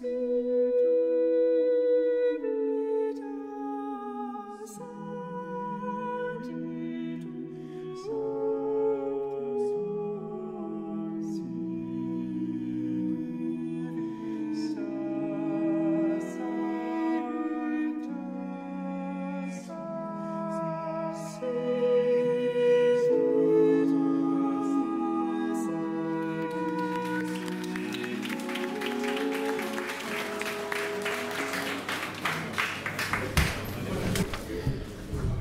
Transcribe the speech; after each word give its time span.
Jesus. 0.00 0.49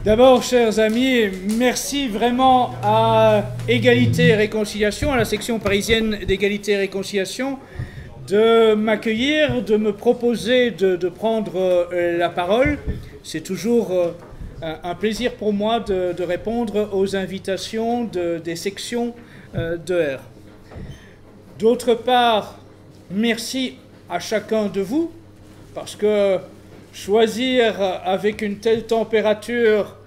D'abord, 0.10 0.42
chers 0.42 0.80
amis, 0.80 1.30
merci 1.56 2.08
vraiment 2.08 2.72
à 2.82 3.44
Égalité 3.68 4.30
et 4.30 4.36
Réconciliation, 4.36 5.12
à 5.12 5.18
la 5.18 5.24
section 5.24 5.60
parisienne 5.60 6.22
d'Égalité 6.28 6.72
et 6.72 6.78
Réconciliation, 6.78 7.60
de 8.28 8.74
m'accueillir, 8.74 9.62
de 9.62 9.78
me 9.78 9.94
proposer 9.94 10.72
de, 10.72 11.10
prendre 11.10 11.52
euh, 11.58 12.18
la 12.18 12.30
parole. 12.30 12.80
C'est 13.24 13.42
toujours 13.42 13.92
euh, 13.92 14.12
un 14.84 14.96
plaisir 14.96 15.36
pour 15.36 15.54
moi 15.54 15.80
de, 15.80 16.24
répondre 16.24 16.90
aux 16.92 17.16
invitations 17.16 18.06
des 18.44 18.56
sections 18.56 19.14
euh, 19.54 19.78
de 19.78 20.16
R. 20.16 20.22
D'autre 21.60 21.94
part, 21.94 22.58
merci 23.12 23.76
à 24.10 24.18
chacun 24.18 24.70
de 24.70 24.82
vous, 24.82 25.12
parce 25.76 25.96
que 25.96 26.40
choisir 26.94 27.80
avec 28.04 28.42
une 28.42 28.58
telle 28.58 28.88
température 28.88 29.98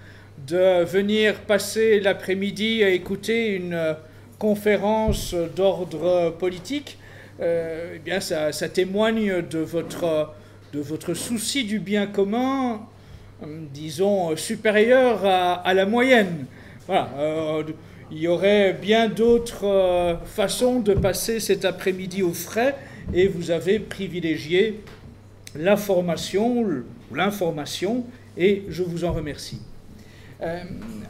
de 0.47 0.85
venir 0.85 1.41
passer 1.41 2.01
l'après-midi 2.01 2.83
à 2.83 2.91
écouter 2.91 3.55
une 3.55 3.75
euh, 3.75 3.95
conférence 4.39 5.35
d'ordre 5.35 6.35
politique, 6.39 6.99
euh, 7.41 7.99
eh 8.05 8.21
ça, 8.21 8.51
témoigne 8.69 9.43
de 9.43 9.59
votre, 9.59 10.33
de 10.73 10.81
votre 10.81 11.15
souci 11.15 11.65
du 11.65 11.79
bien 11.79 12.07
commun, 12.07 12.81
euh, 13.43 13.47
disons, 13.73 14.37
supérieur 14.37 15.25
à, 15.25 15.75
la 15.75 15.87
moyenne. 15.87 16.47
Voilà, 16.87 17.09
il 18.11 18.19
y 18.19 18.27
aurait 18.27 18.73
bien 18.73 19.09
d'autres 19.09 20.19
façons 20.27 20.81
de 20.81 20.95
passer 20.95 21.39
cet 21.39 21.65
après-midi 21.65 22.23
au 22.23 22.33
frais, 22.33 22.75
et 23.15 23.29
vous 23.29 23.53
avez 23.53 23.79
privilégié 23.79 24.81
l'information, 25.55 26.67
l'information, 27.15 28.05
et 28.37 28.65
je 28.69 28.83
vous 28.83 29.05
en 29.05 29.13
remercie. 29.13 29.61
Euh, 30.43 30.63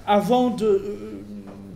avant 0.07 0.51
de, 0.51 0.83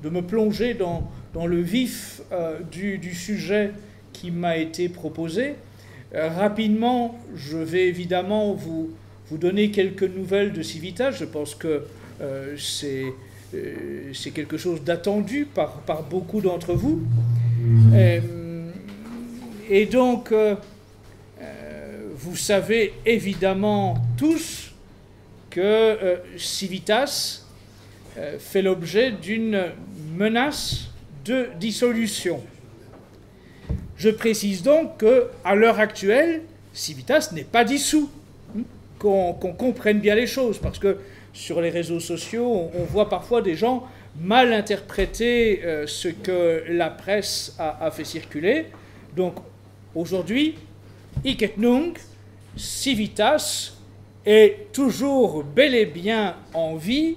de, 0.02 0.10
me 0.10 0.20
plonger 0.20 0.74
dans, 0.74 1.08
le 1.46 1.60
vif 1.60 2.20
euh, 2.32 2.58
du, 2.70 3.14
sujet 3.14 3.70
qui 4.12 4.30
m'a 4.30 4.58
été 4.58 4.88
proposé, 4.88 5.54
euh, 6.14 6.28
rapidement, 6.28 7.18
je 7.34 7.56
vais 7.56 7.86
évidemment 7.86 8.52
vous, 8.52 8.90
donner 9.30 9.70
quelques 9.70 10.02
nouvelles 10.02 10.52
de 10.52 10.62
Civitas. 10.62 11.12
Je 11.12 11.24
pense 11.24 11.54
que 11.54 11.84
c'est 12.58 13.12
quelque 14.34 14.56
chose 14.56 14.82
d'attendu 14.82 15.46
par, 15.46 15.82
beaucoup 16.10 16.41
d'entre 16.41 16.74
vous. 16.74 17.02
et 19.70 19.86
donc, 19.86 20.32
vous 22.14 22.36
savez 22.36 22.94
évidemment 23.04 23.94
tous 24.16 24.72
que 25.50 26.19
Civitas 26.36 27.41
euh, 27.41 27.45
fait 28.38 28.62
l'objet 28.62 29.12
d'une 29.12 29.66
menace 30.16 30.88
de 31.25 31.49
dissolution. 31.59 32.41
Je 33.97 34.10
précise 34.10 34.62
donc 34.62 34.99
que, 34.99 35.28
à 35.44 35.54
l'heure 35.54 35.81
actuelle, 35.81 36.43
Civitas 36.72 37.31
n'est 37.32 37.44
pas 37.44 37.65
dissous. 37.65 38.10
Hmm? 38.55 38.62
Qu'on 38.99 39.34
comprenne 39.34 40.00
bien 40.00 40.15
les 40.15 40.26
choses, 40.26 40.59
parce 40.59 40.78
que 40.78 40.99
sur 41.32 41.60
les 41.60 41.71
réseaux 41.71 42.00
sociaux, 42.00 42.71
on, 42.75 42.84
voit 42.84 43.09
parfois 43.09 43.43
des 43.43 43.55
gens 43.55 43.87
mal 44.19 44.55
interpréter 44.55 45.62
euh, 45.65 45.87
ce 45.87 46.09
que 46.09 46.65
la 46.69 46.88
presse 46.88 47.55
a, 47.59 47.91
fait 47.91 48.05
circuler. 48.05 48.66
Donc 49.15 49.34
aujourd'hui, 49.94 50.55
Iketnung, 51.25 51.93
Civitas 52.56 53.72
est 54.25 54.72
toujours 54.72 55.44
bel 55.44 55.75
et 55.75 55.84
bien 55.84 56.37
en 56.55 56.76
vie 56.76 57.16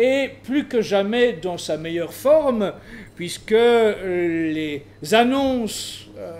et 0.00 0.30
plus 0.44 0.64
que 0.64 0.80
jamais 0.80 1.34
dans 1.34 1.58
sa 1.58 1.76
meilleure 1.76 2.14
forme, 2.14 2.72
puisque 3.16 3.52
euh, 3.52 4.50
les 4.50 5.14
annonces 5.14 6.06
euh, 6.16 6.32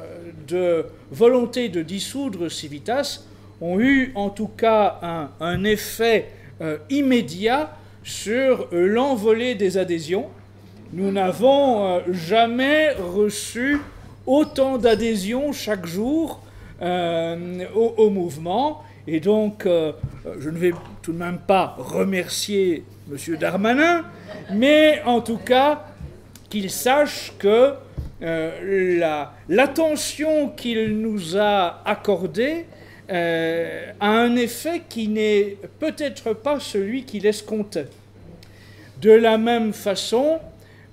de 0.48 0.87
volonté 1.12 1.69
de 1.69 1.82
dissoudre 1.82 2.50
Civitas 2.50 3.25
ont 3.60 3.78
eu 3.78 4.12
en 4.15 4.31
tout 4.31 4.49
cas 4.49 5.28
un, 5.41 5.65
effet 5.65 6.28
euh, 6.62 6.78
immédiat 6.88 7.76
sur 8.03 8.69
l'envolée 8.72 9.54
des 9.54 9.76
adhésions. 9.76 10.28
Nous 10.94 11.12
n'avons 11.12 12.00
jamais 12.10 12.93
reçu 12.93 13.78
autant 14.26 14.78
d'adhésions 14.78 15.53
chaque 15.53 15.84
jour 15.84 16.41
au, 16.81 18.10
mouvement. 18.10 18.82
Et 19.06 19.20
donc, 19.20 19.66
je 19.66 20.50
ne 20.50 20.59
vais 20.59 20.72
tout 21.03 21.12
de 21.12 21.19
même 21.19 21.38
pas 21.47 21.76
remercier 21.78 22.84
M. 23.10 23.37
Darmanin, 23.37 24.04
mais 24.53 25.03
en 25.04 25.21
tout 25.21 25.38
cas 25.38 25.84
qu'il 26.48 26.71
sache 26.71 27.32
que 27.38 27.75
euh, 28.22 29.25
l'attention 29.48 30.50
qu'il 30.50 30.98
nous 31.00 31.37
a 31.37 31.82
accordée 31.84 32.66
euh, 33.10 33.93
a 33.99 34.09
un 34.09 34.37
effet 34.37 34.82
qui 34.88 35.09
n'est 35.09 35.56
peut-être 35.78 36.34
pas 36.34 36.60
celui 36.60 37.04
qu'il 37.04 37.26
escomptait. 37.26 37.88
De 39.00 39.10
la 39.10 39.38
même 39.38 39.72
façon, 39.72 40.38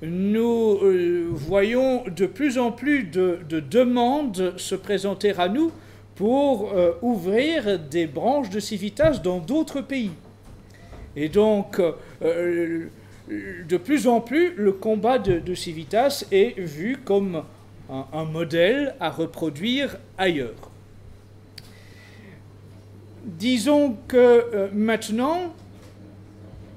nous 0.02 0.80
euh, 0.82 1.28
voyons 1.32 2.04
de 2.08 2.26
plus 2.26 2.58
en 2.58 2.72
plus 2.72 3.04
de, 3.04 3.40
demandes 3.70 4.54
se 4.58 4.76
présenter 4.76 5.34
à 5.38 5.50
nous 5.50 5.72
pour 6.16 6.74
ouvrir 7.04 7.78
des 7.78 8.08
branches 8.08 8.50
de 8.50 8.60
Civitas 8.60 9.20
dans 9.24 9.38
d'autres 9.38 9.82
pays. 9.82 10.10
Et 11.20 11.30
donc, 11.30 11.82
euh, 12.22 12.86
de 13.28 13.78
plus 13.78 14.08
en 14.08 14.22
plus, 14.22 14.54
le 14.56 14.72
combat 14.72 15.18
de, 15.18 15.56
Civitas 15.56 16.24
est 16.32 16.60
vu 16.60 16.98
comme 17.04 17.44
un, 17.90 18.24
modèle 18.26 18.94
à 19.00 19.10
reproduire 19.10 19.98
ailleurs. 20.20 20.70
Disons 23.26 23.98
que 24.08 24.16
euh, 24.18 24.68
maintenant, 24.72 25.56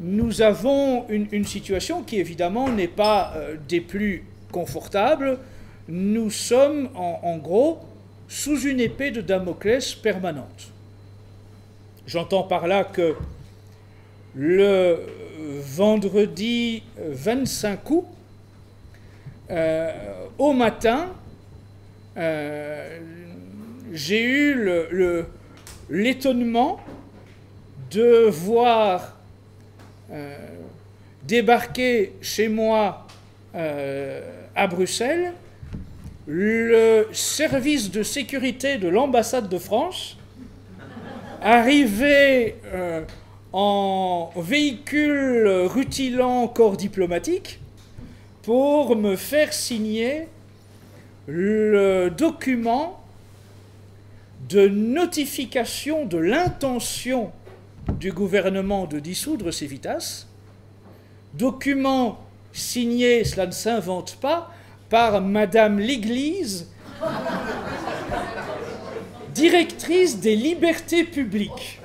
nous 0.00 0.40
avons 0.40 1.06
une, 1.10 1.44
situation 1.44 2.02
qui 2.02 2.18
évidemment 2.18 2.70
n'est 2.70 2.88
pas 2.88 3.34
euh, 3.36 3.56
des 3.68 3.82
plus 3.82 4.24
confortables. 4.50 5.38
Nous 5.86 6.30
sommes 6.30 6.88
en 6.94 7.36
gros 7.36 7.80
sous 8.26 8.60
une 8.60 8.80
épée 8.80 9.10
de 9.10 9.20
Damoclès 9.20 9.94
permanente. 9.96 10.70
J'entends 12.06 12.44
par 12.44 12.66
là 12.66 12.84
que 12.84 13.16
le 14.34 14.98
vendredi 15.60 16.82
25 16.98 17.90
août, 17.90 18.04
euh, 19.50 19.90
au 20.38 20.52
matin, 20.52 21.08
euh, 22.16 22.98
j'ai 23.92 24.22
eu 24.22 24.56
l'étonnement 25.88 26.80
de 27.90 28.28
voir 28.28 29.16
euh, 30.12 30.36
débarquer 31.24 32.12
chez 32.22 32.48
moi 32.48 33.06
à 33.52 34.66
Bruxelles 34.68 35.32
le 36.28 37.08
service 37.12 37.90
de 37.90 38.04
sécurité 38.04 38.78
de 38.78 38.86
l'ambassade 38.86 39.48
de 39.48 39.58
France 39.58 40.16
arrivé 41.42 42.54
en 43.52 44.30
véhicule 44.36 45.48
rutilant 45.66 46.46
corps 46.48 46.76
diplomatique 46.76 47.60
pour 48.42 48.96
me 48.96 49.16
faire 49.16 49.52
signer 49.52 50.28
le 51.26 52.10
document 52.10 53.00
de 54.48 54.68
notification 54.68 56.06
de 56.06 56.18
l'intention 56.18 57.32
du 57.98 58.12
gouvernement 58.12 58.86
de 58.86 58.98
dissoudre 58.98 59.52
Civitas, 59.52 60.26
document 61.34 62.18
signé, 62.52 63.24
cela 63.24 63.46
ne 63.46 63.52
s'invente 63.52 64.16
pas, 64.16 64.50
par 64.88 65.20
Madame 65.20 65.78
l'Église, 65.78 66.68
directrice 69.34 70.18
des 70.20 70.34
libertés 70.34 71.04
publiques. 71.04 71.79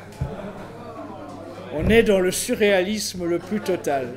On 1.78 1.90
est 1.90 2.04
dans 2.04 2.22
le 2.22 2.32
surréalisme 2.32 3.26
le 3.26 3.38
plus 3.38 3.60
total. 3.60 4.08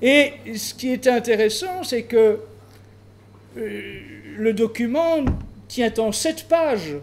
Et 0.00 0.32
ce 0.54 0.74
qui 0.74 0.92
est 0.92 1.08
intéressant, 1.08 1.82
c'est 1.82 2.04
que 2.04 2.38
euh, 3.56 4.00
le 4.36 4.52
document 4.52 5.24
tient 5.66 5.92
en 5.98 6.12
sept 6.12 6.46
pages, 6.46 6.94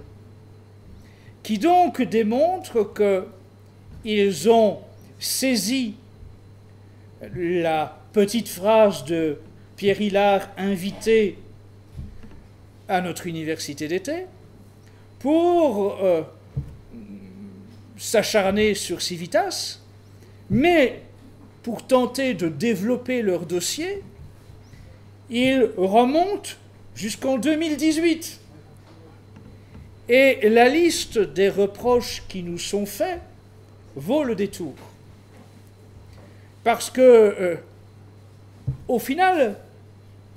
qui 1.43 1.57
donc 1.57 2.01
démontrent 2.01 2.93
qu'ils 4.01 4.49
ont 4.49 4.79
saisi 5.19 5.95
la 7.35 7.99
petite 8.13 8.47
phrase 8.47 9.03
de 9.03 9.39
Pierre 9.75 9.99
Hillard 9.99 10.47
invité 10.57 11.37
à 12.87 13.01
notre 13.01 13.27
université 13.27 13.89
d'été 13.89 14.25
pour 15.19 15.97
euh, 16.01 16.21
s'acharner 17.99 18.73
sur 18.73 19.01
Civitas, 19.01 19.79
mais 20.49 21.01
pour 21.61 21.85
tenter 21.85 22.33
de 22.33 22.47
développer 22.47 23.21
leur 23.21 23.45
dossier, 23.45 24.01
ils 25.29 25.69
remontent 25.77 26.51
jusqu'en 26.95 27.37
2018. 27.37 28.39
Et 30.07 30.49
la 30.49 30.69
liste 30.69 31.19
des 31.19 31.49
reproches 31.49 32.23
qui 32.27 32.41
nous 32.41 32.57
sont 32.57 32.87
faits 32.87 33.21
vaut 33.95 34.23
le 34.23 34.33
détour. 34.33 34.73
Parce 36.63 36.89
que, 36.89 37.01
euh, 37.01 37.55
au 38.87 38.97
final, 38.97 39.57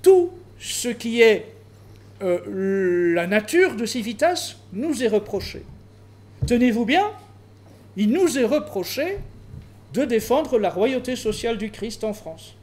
tout 0.02 0.30
ce 0.58 0.88
qui 0.88 1.22
est 1.22 1.46
euh, 2.22 3.14
la 3.14 3.26
nature 3.26 3.76
de 3.76 3.86
Civitas 3.86 4.56
nous 4.72 5.02
est 5.02 5.08
reproché. 5.08 5.62
Tenez-vous 6.46 6.84
bien, 6.84 7.10
il 7.96 8.10
nous 8.10 8.38
est 8.38 8.44
reproché 8.44 9.18
de 9.92 10.04
défendre 10.04 10.58
la 10.58 10.70
royauté 10.70 11.16
sociale 11.16 11.58
du 11.58 11.70
Christ 11.70 12.04
en 12.04 12.12
France. 12.12 12.54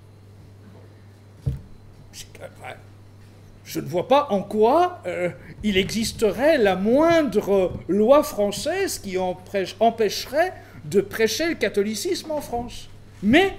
Je 3.66 3.80
ne 3.80 3.86
vois 3.86 4.08
pas 4.08 4.28
en 4.31 4.42
quoi 4.42 5.00
euh, 5.06 5.30
il 5.64 5.78
existerait 5.78 6.58
la 6.58 6.76
moindre 6.76 7.72
loi 7.88 8.24
française 8.24 8.98
qui 8.98 9.18
empêcherait 9.20 10.54
de 10.86 11.02
prêcher 11.02 11.50
le 11.50 11.56
catholicisme 11.56 12.31
en 12.31 12.42
France. 12.42 12.90
Mais 13.22 13.54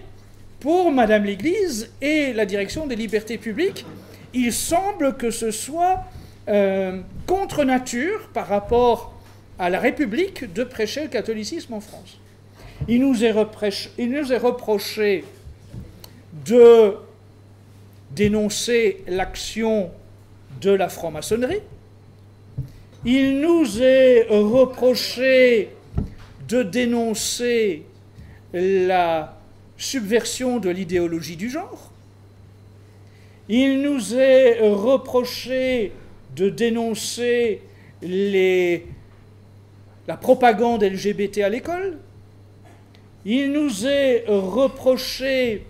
pour 0.59 0.91
Madame 0.91 1.25
l'Église 1.25 1.91
et 2.03 2.33
la 2.33 2.45
direction 2.45 2.89
des 2.89 2.97
libertés 2.97 3.39
publiques, 3.39 3.87
il 4.35 4.53
semble 4.53 5.17
que 5.17 5.31
ce 5.31 5.53
soit 5.53 6.05
euh, 6.49 7.01
contre 7.27 7.63
nature 7.63 8.29
par 8.33 8.49
rapport 8.49 9.10
à 9.61 9.69
la 9.69 9.79
République 9.79 10.51
de 10.55 10.65
prêcher 10.65 11.03
le 11.03 11.09
catholicisme 11.09 11.75
en 11.75 11.81
France. 11.81 12.19
Il 12.89 13.01
nous 13.01 13.23
est, 13.23 13.35
il 13.99 14.11
nous 14.11 14.33
est 14.33 14.39
reproché 14.39 15.23
de 16.47 16.95
dénoncer 18.13 19.05
l'action 19.07 19.91
de 20.63 20.71
la 20.71 20.89
franc-maçonnerie. 20.89 21.61
Il 23.05 23.41
nous 23.41 23.83
est 23.83 24.27
reproché 24.31 25.69
de 26.49 26.63
dénoncer 26.63 27.83
la 28.55 29.37
subversion 29.77 30.59
de 30.59 30.71
l'idéologie 30.71 31.37
du 31.37 31.51
genre. 31.51 31.93
Il 33.51 33.83
nous 33.83 34.15
est 34.15 34.61
reproché 34.61 35.93
de 36.35 36.49
dénoncer 36.49 37.61
les, 38.01 38.87
la 40.11 40.17
propagande 40.17 40.83
LGBT 40.83 41.39
à 41.43 41.49
l'école. 41.49 41.97
Il 43.25 43.53
nous 43.53 43.87
est 43.87 44.25
reproché 44.27 45.65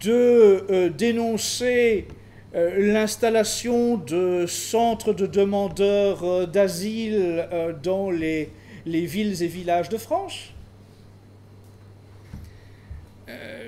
de 0.00 0.64
euh, 0.70 0.88
dénoncer 0.88 2.08
euh, 2.54 2.94
l'installation 2.94 3.98
de 3.98 4.46
centres 4.46 5.12
de 5.12 5.26
demandeurs 5.26 6.24
euh, 6.24 6.46
d'asile 6.46 7.46
dans 7.82 8.10
les, 8.10 8.48
les, 8.86 9.04
villes 9.04 9.42
et 9.42 9.46
villages 9.46 9.90
de 9.90 9.98
France. 9.98 10.52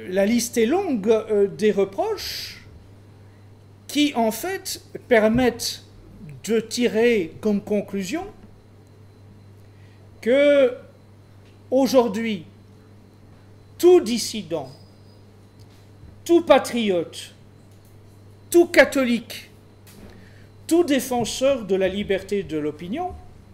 la 0.09 0.25
liste 0.25 0.57
est 0.57 0.65
longue 0.65 1.13
des 1.59 1.71
reproches 1.71 2.65
qui 3.89 4.15
en 4.15 4.31
fait 4.31 4.81
permettent 5.07 5.85
de 6.45 6.61
tirer 6.61 7.33
comme 7.43 7.61
conclusion 7.61 8.25
que 10.21 10.75
aujourd'hui 11.71 12.45
tout 13.79 14.01
dissident 14.01 14.73
tout 16.29 16.43
patriote, 16.43 17.33
tout 18.51 18.67
catholique, 18.67 19.49
tout 20.67 20.85
défenseur 20.85 21.65
de 21.65 21.75
la 21.75 21.89
liberté 21.89 22.43
de 22.43 22.59
l'opinion, 22.59 23.13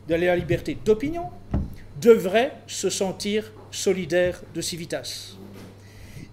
de 0.09 0.17
la 0.17 0.35
liberté 0.35 0.77
d'opinion, 0.85 1.31
devrait 2.01 2.53
se 2.67 2.91
sentir 2.91 3.53
solidaire 3.71 4.43
de 4.57 4.61
Civitas. 4.61 5.37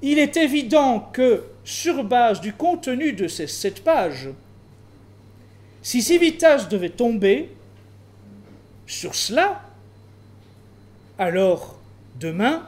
Il 0.01 0.17
est 0.17 0.35
évident 0.35 1.11
que, 1.13 1.43
sur 1.63 2.03
base 2.03 2.41
du 2.41 2.53
contenu 2.53 3.13
de 3.13 3.27
ces 3.27 3.45
sept 3.45 3.83
pages, 3.83 4.29
si 5.83 6.01
Civitas 6.01 6.65
devait 6.65 6.89
tomber 6.89 7.51
sur 8.87 9.13
cela, 9.13 9.61
alors 11.21 11.75
demain, 12.19 12.67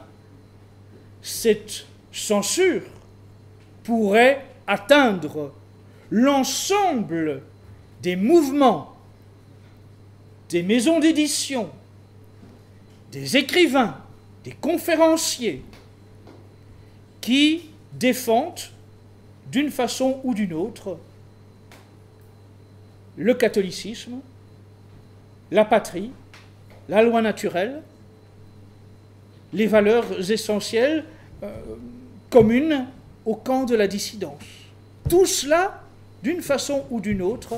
cette 1.22 1.86
censure 2.12 2.84
pourrait 3.82 4.46
atteindre 4.68 5.52
l'ensemble 6.08 7.42
des 8.00 8.14
mouvements, 8.14 8.94
des 10.50 10.62
maisons 10.62 11.00
d'édition, 11.00 11.68
des 13.10 13.36
écrivains, 13.36 14.00
des 14.44 14.52
conférenciers 14.52 15.64
qui 17.20 17.70
défendent 17.92 18.70
d'une 19.50 19.72
façon 19.72 20.20
ou 20.22 20.32
d'une 20.32 20.52
autre 20.52 20.96
le 23.16 23.34
catholicisme, 23.34 24.20
la 25.50 25.64
patrie, 25.64 26.12
la 26.88 27.02
loi 27.02 27.20
naturelle, 27.20 27.82
les 29.54 29.66
valeurs 29.68 30.30
essentielles 30.30 31.04
euh, 31.42 31.48
communes 32.28 32.86
au 33.24 33.36
camp 33.36 33.64
de 33.64 33.76
la 33.76 33.86
dissidence. 33.86 34.42
Tout 35.08 35.26
cela, 35.26 35.82
d'une 36.22 36.42
façon 36.42 36.84
ou 36.90 37.00
d'une 37.00 37.22
autre, 37.22 37.54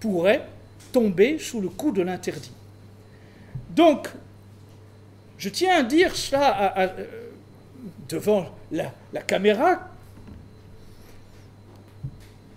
pourrait 0.00 0.46
tomber 0.92 1.38
sous 1.38 1.60
le 1.60 1.68
coup 1.68 1.92
de 1.92 2.02
l'interdit. 2.02 2.52
Donc, 3.70 4.08
je 5.38 5.48
tiens 5.48 5.76
à 5.78 5.82
dire 5.84 6.16
cela 6.16 6.76
euh, 6.76 7.06
devant 8.08 8.46
la, 8.72 8.92
la 9.12 9.22
caméra, 9.22 9.88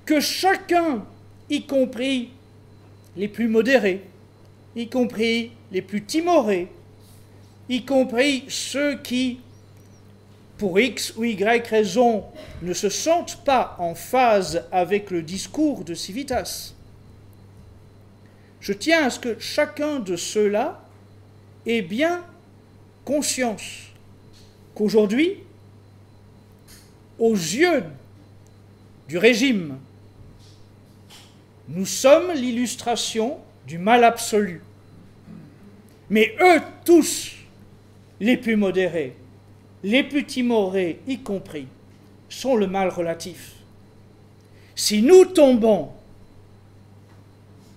que 0.05 0.19
chacun, 0.19 1.05
y 1.49 1.65
compris 1.65 2.31
les 3.15 3.27
plus 3.27 3.47
modérés, 3.47 4.03
y 4.75 4.87
compris 4.87 5.51
les 5.71 5.81
plus 5.81 6.03
timorés, 6.03 6.69
y 7.71 7.85
compris 7.85 8.43
ceux 8.49 8.97
qui 8.97 9.39
pour 10.61 10.79
X 10.79 11.15
ou 11.17 11.23
Y 11.23 11.67
raison, 11.67 12.23
ne 12.61 12.73
se 12.73 12.87
sentent 12.87 13.43
pas 13.43 13.75
en 13.79 13.95
phase 13.95 14.65
avec 14.71 15.09
le 15.09 15.23
discours 15.23 15.83
de 15.83 15.95
Civitas. 15.95 16.75
Je 18.59 18.71
tiens 18.73 19.05
à 19.05 19.09
ce 19.09 19.19
que 19.19 19.39
chacun 19.39 19.99
de 19.99 20.15
ceux-là 20.15 20.79
ait 21.65 21.81
bien 21.81 22.23
conscience 23.05 23.87
qu'aujourd'hui, 24.75 25.37
aux 27.17 27.33
yeux 27.33 27.83
du 29.07 29.17
régime, 29.17 29.79
nous 31.69 31.87
sommes 31.87 32.33
l'illustration 32.33 33.39
du 33.65 33.79
mal 33.79 34.03
absolu. 34.03 34.61
Mais 36.11 36.35
eux 36.39 36.61
tous, 36.85 37.31
les 38.21 38.37
plus 38.37 38.55
modérés, 38.55 39.15
les 39.83 40.03
petits 40.03 40.43
morés 40.43 41.01
y 41.07 41.17
compris, 41.19 41.67
sont 42.29 42.55
le 42.55 42.67
mal 42.67 42.89
relatif. 42.89 43.55
Si 44.75 45.01
nous 45.01 45.25
tombons, 45.25 45.89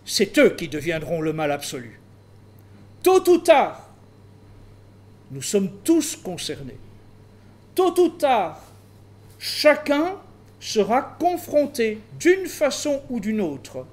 c'est 0.04 0.38
eux 0.38 0.50
qui 0.50 0.68
deviendront 0.68 1.22
le 1.22 1.32
mal 1.32 1.50
absolu. 1.50 1.98
Tôt 3.02 3.26
ou 3.30 3.38
tard, 3.38 3.88
nous 5.30 5.40
sommes 5.40 5.70
tous 5.82 6.14
concernés. 6.14 6.76
Tôt 7.74 7.98
ou 7.98 8.10
tard, 8.10 8.60
chacun 9.38 10.16
sera 10.60 11.16
confronté 11.18 11.98
d'une 12.20 12.46
façon 12.46 13.02
ou 13.08 13.18
d'une 13.18 13.40
autre 13.40 13.86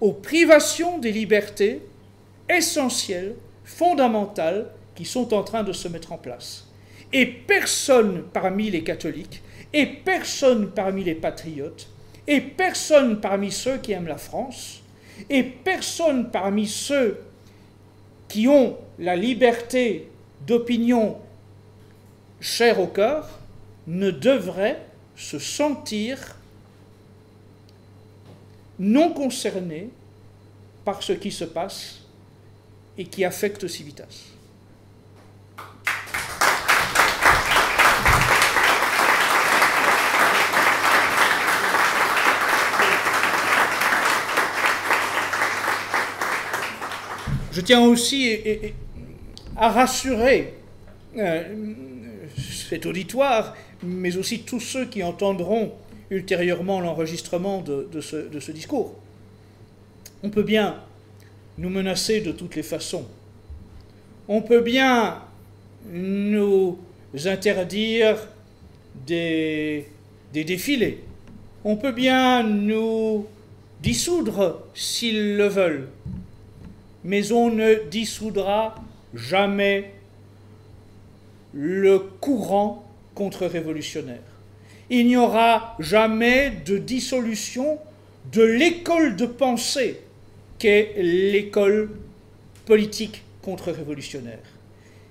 aux 0.00 0.12
privations 0.12 0.96
des 0.96 1.12
libertés 1.12 1.82
essentielles, 2.48 3.34
fondamentales, 3.64 4.70
qui 4.94 5.04
sont 5.04 5.32
en 5.34 5.42
train 5.42 5.62
de 5.62 5.72
se 5.72 5.88
mettre 5.88 6.12
en 6.12 6.18
place. 6.18 6.66
Et 7.12 7.26
personne 7.26 8.24
parmi 8.32 8.70
les 8.70 8.84
catholiques, 8.84 9.42
et 9.72 9.86
personne 9.86 10.70
parmi 10.70 11.04
les 11.04 11.14
patriotes, 11.14 11.88
et 12.26 12.40
personne 12.40 13.20
parmi 13.20 13.50
ceux 13.50 13.78
qui 13.78 13.92
aiment 13.92 14.06
la 14.06 14.18
France, 14.18 14.82
et 15.28 15.42
personne 15.42 16.30
parmi 16.30 16.66
ceux 16.66 17.20
qui 18.28 18.46
ont 18.46 18.78
la 18.98 19.16
liberté 19.16 20.08
d'opinion 20.46 21.18
chère 22.40 22.80
au 22.80 22.86
cœur 22.86 23.28
ne 23.86 24.10
devrait 24.10 24.80
se 25.16 25.38
sentir 25.38 26.36
non 28.78 29.12
concerné 29.12 29.90
par 30.84 31.02
ce 31.02 31.12
qui 31.12 31.30
se 31.30 31.44
passe 31.44 32.00
et 32.96 33.04
qui 33.04 33.24
affecte 33.24 33.68
Civitas. 33.68 34.29
Je 47.52 47.60
tiens 47.60 47.84
aussi 47.84 48.38
à 49.56 49.70
rassurer 49.70 50.54
euh, 51.16 51.42
cet 52.38 52.86
auditoire, 52.86 53.56
mais 53.82 54.16
aussi 54.16 54.40
tous 54.40 54.60
ceux 54.60 54.86
qui 54.86 55.02
entendront 55.02 55.72
ultérieurement 56.10 56.80
l'enregistrement 56.80 57.60
de, 57.60 58.00
ce, 58.00 58.52
discours. 58.52 58.94
On 60.22 60.30
peut 60.30 60.44
bien 60.44 60.76
nous 61.58 61.70
menacer 61.70 62.20
de 62.20 62.30
toutes 62.30 62.54
les 62.54 62.62
façons. 62.62 63.06
On 64.28 64.42
peut 64.42 64.60
bien 64.60 65.18
nous 65.90 66.78
interdire 67.24 68.16
des 69.06 69.86
défilés. 70.32 71.02
On 71.64 71.76
peut 71.76 71.92
bien 71.92 72.44
nous 72.44 73.26
dissoudre 73.82 74.62
s'ils 74.74 75.36
le 75.36 75.46
veulent 75.46 75.88
mais 77.04 77.32
on 77.32 77.50
ne 77.50 77.88
dissoudra 77.90 78.74
jamais 79.14 79.92
le 81.52 81.98
courant 81.98 82.84
contre-révolutionnaire. 83.14 84.18
Il 84.90 85.06
n'y 85.06 85.16
aura 85.16 85.76
jamais 85.78 86.52
de 86.64 86.78
dissolution 86.78 87.78
de 88.32 88.42
l'école 88.42 89.16
de 89.16 89.26
pensée 89.26 90.00
qu'est 90.58 90.94
l'école 90.98 91.90
politique 92.66 93.22
contre-révolutionnaire. 93.42 94.38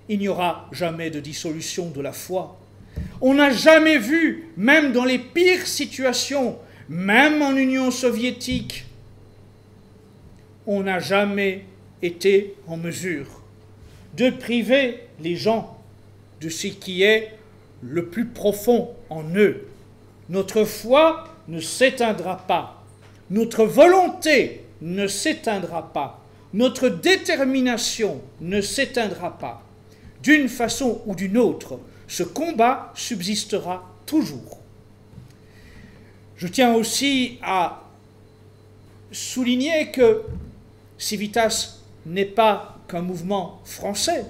Il 0.08 0.19
n'y 0.19 0.27
aura 0.27 0.67
jamais 0.72 1.10
de 1.10 1.19
dissolution 1.19 1.89
de 1.89 2.01
la 2.01 2.13
foi. 2.13 2.58
On 3.22 3.34
n'a 3.36 3.51
jamais 3.51 3.98
vu, 3.98 4.50
même 4.58 4.91
dans 4.91 5.05
les 5.05 5.19
pires 5.19 5.67
situations, 5.67 6.58
même 6.88 7.41
en 7.41 7.55
Union 7.55 7.91
soviétique, 7.91 8.86
on 10.65 10.84
n'a 10.84 11.00
jamais 11.00 11.65
été 12.01 12.55
en 12.67 12.77
mesure 12.77 13.27
de 14.15 14.29
priver 14.29 14.99
les 15.21 15.35
gens 15.35 15.77
de 16.41 16.49
ce 16.49 16.67
qui 16.67 17.03
est 17.03 17.33
le 17.81 18.07
plus 18.07 18.25
profond 18.25 18.89
en 19.09 19.23
eux. 19.35 19.67
Notre 20.29 20.63
foi 20.63 21.25
ne 21.47 21.59
s'éteindra 21.59 22.37
pas, 22.47 22.83
notre 23.29 23.65
volonté 23.65 24.63
ne 24.81 25.07
s'éteindra 25.07 25.93
pas, 25.93 26.23
notre 26.53 26.89
détermination 26.89 28.21
ne 28.41 28.61
s'éteindra 28.61 29.37
pas. 29.37 29.63
D'une 30.21 30.49
façon 30.49 31.01
ou 31.05 31.15
d'une 31.15 31.37
autre, 31.37 31.79
ce 32.07 32.23
combat 32.23 32.91
subsistera 32.95 33.89
toujours. 34.05 34.59
Je 36.35 36.47
tiens 36.47 36.73
aussi 36.73 37.37
à 37.41 37.83
souligner 39.11 39.91
que 39.91 40.23
Civitas 40.97 41.78
n'est 42.05 42.25
pas 42.25 42.77
qu'un 42.87 43.01
mouvement 43.01 43.61
français. 43.65 44.25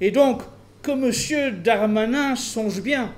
Et 0.00 0.10
donc, 0.10 0.42
que 0.82 0.90
M. 0.90 1.62
Darmanin 1.62 2.34
songe 2.34 2.82
bien 2.82 3.12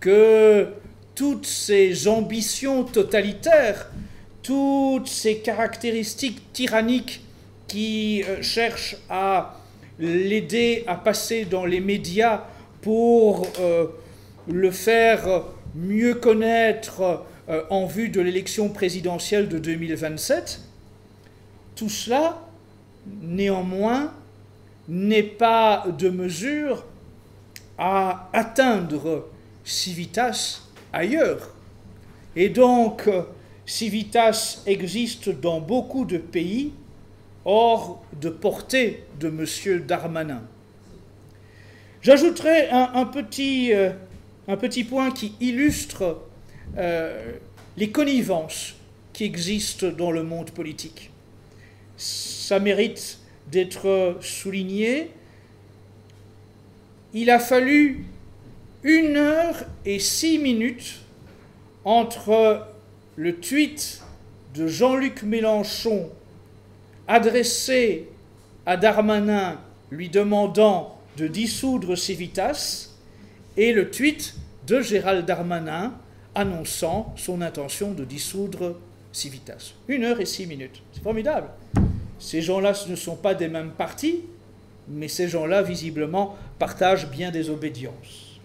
que 0.00 0.68
toutes 1.14 1.46
ces 1.46 2.08
ambitions 2.08 2.84
totalitaires, 2.84 3.90
toutes 4.42 5.08
ces 5.08 5.38
caractéristiques 5.38 6.52
tyranniques 6.52 7.22
qui 7.66 8.22
euh, 8.22 8.42
cherchent 8.42 8.96
à 9.08 9.56
l'aider 9.98 10.84
à 10.86 10.96
passer 10.96 11.44
dans 11.44 11.64
les 11.64 11.80
médias 11.80 12.44
pour 12.82 13.46
euh, 13.58 13.86
le 14.48 14.70
faire 14.70 15.44
mieux 15.74 16.14
connaître 16.14 17.24
euh, 17.48 17.62
en 17.70 17.86
vue 17.86 18.08
de 18.08 18.20
l'élection 18.20 18.68
présidentielle 18.68 19.48
de 19.48 19.58
2027, 19.58 20.60
tout 21.76 21.88
cela 21.88 22.43
néanmoins, 23.06 24.12
n'est 24.88 25.22
pas 25.22 25.86
de 25.98 26.10
mesure 26.10 26.84
à 27.78 28.28
atteindre 28.32 29.26
Civitas 29.64 30.62
ailleurs. 30.92 31.54
Et 32.36 32.48
donc, 32.48 33.08
Civitas 33.66 34.62
existe 34.66 35.28
dans 35.30 35.60
beaucoup 35.60 36.04
de 36.04 36.18
pays 36.18 36.72
hors 37.44 38.02
de 38.20 38.28
portée 38.28 39.04
de 39.20 39.28
M. 39.28 39.86
Darmanin. 39.86 40.42
J'ajouterai 42.02 42.68
un, 42.70 43.06
petit, 43.06 43.72
euh, 43.72 43.90
un, 44.48 44.58
petit, 44.58 44.84
point 44.84 45.10
qui 45.10 45.34
illustre 45.40 46.18
euh, 46.76 47.32
les 47.78 47.90
connivences 47.90 48.74
qui 49.14 49.24
existent 49.24 49.88
dans 49.88 50.10
le 50.10 50.22
monde 50.22 50.50
politique 50.50 51.10
ça 52.44 52.60
mérite 52.60 53.18
d'être 53.50 54.18
souligné. 54.20 55.10
Il 57.14 57.30
a 57.30 57.38
fallu 57.38 58.04
une 58.82 59.16
heure 59.16 59.64
et 59.86 59.98
six 59.98 60.38
minutes 60.38 61.00
entre 61.86 62.66
le 63.16 63.36
tweet 63.36 64.02
de 64.54 64.66
Jean-Luc 64.66 65.22
Mélenchon 65.22 66.10
adressé 67.08 68.08
à 68.66 68.76
Darmanin 68.76 69.58
lui 69.90 70.10
demandant 70.10 70.98
de 71.16 71.28
dissoudre 71.28 71.96
Civitas 71.96 72.90
et 73.56 73.72
le 73.72 73.90
tweet 73.90 74.34
de 74.66 74.82
Gérald 74.82 75.24
Darmanin 75.24 75.94
annonçant 76.34 77.14
son 77.16 77.40
intention 77.40 77.92
de 77.92 78.04
dissoudre 78.04 78.76
Civitas. 79.12 79.72
Une 79.88 80.04
heure 80.04 80.20
et 80.20 80.26
six 80.26 80.46
minutes. 80.46 80.82
C'est 80.92 81.02
formidable. 81.02 81.48
Ces 82.18 82.42
gens-là 82.42 82.72
ne 82.88 82.96
sont 82.96 83.16
pas 83.16 83.34
des 83.34 83.48
mêmes 83.48 83.70
partis, 83.70 84.22
mais 84.88 85.08
ces 85.08 85.28
gens-là, 85.28 85.62
visiblement, 85.62 86.36
partagent 86.58 87.10
bien 87.10 87.30
des 87.30 87.50
obédiences. 87.50 88.40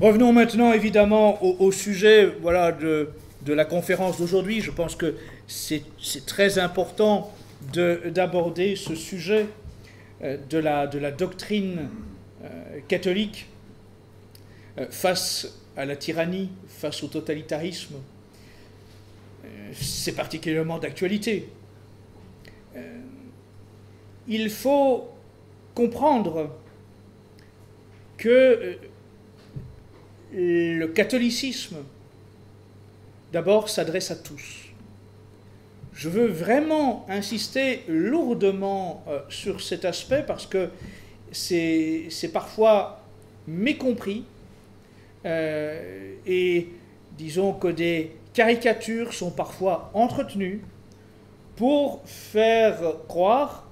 Revenons 0.00 0.32
maintenant 0.32 0.72
évidemment 0.72 1.40
au, 1.44 1.70
sujet 1.70 2.32
voilà, 2.40 2.72
de, 2.72 3.08
la 3.46 3.64
conférence 3.64 4.18
d'aujourd'hui. 4.18 4.60
Je 4.60 4.72
pense 4.72 4.96
que 4.96 5.14
c'est 5.46 5.84
très 6.26 6.58
important 6.58 7.32
d'aborder 7.72 8.74
ce 8.74 8.96
sujet 8.96 9.46
euh, 10.24 10.36
de 10.50 10.58
la, 10.58 10.88
de 10.88 10.98
la 10.98 11.12
doctrine 11.12 11.88
euh, 12.42 12.48
catholique 12.88 13.46
face 14.90 15.62
à 15.76 15.84
la 15.84 15.96
tyrannie, 15.96 16.50
face 16.68 17.02
au 17.02 17.08
totalitarisme, 17.08 17.96
euh, 19.44 19.72
c'est 19.74 20.12
particulièrement 20.12 20.78
d'actualité. 20.78 21.48
Euh, 22.76 23.00
il 24.28 24.50
faut 24.50 25.08
comprendre 25.74 26.50
que 28.16 28.76
le 30.34 30.86
catholicisme, 30.86 31.78
d'abord, 33.32 33.68
s'adresse 33.68 34.10
à 34.10 34.16
tous. 34.16 34.68
Je 35.92 36.08
veux 36.08 36.26
vraiment 36.26 37.04
insister 37.08 37.82
lourdement 37.88 39.04
sur 39.28 39.60
cet 39.60 39.84
aspect 39.84 40.24
parce 40.26 40.46
que 40.46 40.70
c'est 41.32 42.30
parfois 42.32 43.04
mécompris 43.46 44.24
euh, 44.24 44.31
et 45.24 46.68
disons 47.16 47.52
que 47.52 47.68
des 47.68 48.12
caricatures 48.32 49.12
sont 49.12 49.30
parfois 49.30 49.90
entretenues 49.94 50.62
pour 51.56 52.02
faire 52.04 52.80
croire 53.08 53.68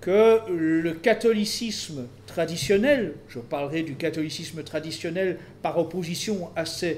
que 0.00 0.40
le 0.48 0.94
catholicisme 0.94 2.06
traditionnel, 2.26 3.14
je 3.28 3.38
parlerai 3.38 3.82
du 3.82 3.96
catholicisme 3.96 4.62
traditionnel 4.62 5.38
par 5.62 5.78
opposition 5.78 6.50
à 6.56 6.64
ce, 6.64 6.96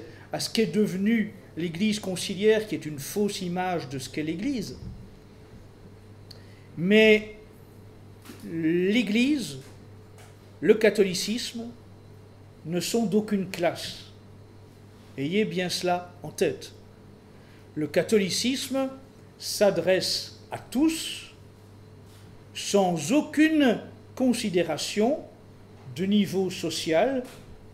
qu'est 0.52 0.66
devenu 0.66 1.34
l'Église 1.56 1.98
conciliaire, 1.98 2.68
qui 2.68 2.76
est 2.76 2.86
une 2.86 2.98
fausse 2.98 3.42
image 3.42 3.88
de 3.88 3.98
ce 3.98 4.08
qu'est 4.08 4.22
l'Église, 4.22 4.78
mais 6.78 7.36
l'Église, 8.50 9.58
le 10.60 10.74
catholicisme, 10.74 11.64
ne 12.66 12.80
sont 12.80 13.06
d'aucune 13.06 13.48
classe. 13.48 14.04
Ayez 15.18 15.44
bien 15.44 15.68
cela 15.68 16.12
en 16.22 16.30
tête. 16.30 16.72
Le 17.74 17.86
catholicisme 17.86 18.88
s'adresse 19.38 20.40
à 20.50 20.58
tous 20.58 21.32
sans 22.54 23.12
aucune 23.12 23.80
considération 24.14 25.18
de 25.96 26.04
niveau 26.04 26.50
social, 26.50 27.22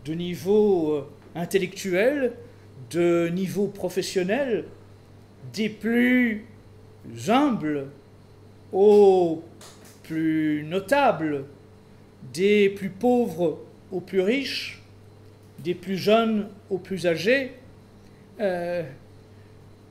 de 0.05 0.13
niveau 0.13 0.93
euh, 0.93 1.07
intellectuel, 1.35 2.33
de 2.91 3.29
niveau 3.29 3.67
professionnel, 3.67 4.65
des 5.53 5.69
plus 5.69 6.45
humbles 7.27 7.87
aux 8.71 9.43
plus 10.03 10.63
notables, 10.63 11.45
des 12.33 12.69
plus 12.69 12.89
pauvres 12.89 13.59
aux 13.91 14.01
plus 14.01 14.21
riches, 14.21 14.78
des 15.63 15.73
plus 15.73 15.97
jeunes 15.97 16.47
aux 16.69 16.77
plus 16.77 17.05
âgés, 17.05 17.51
euh, 18.39 18.83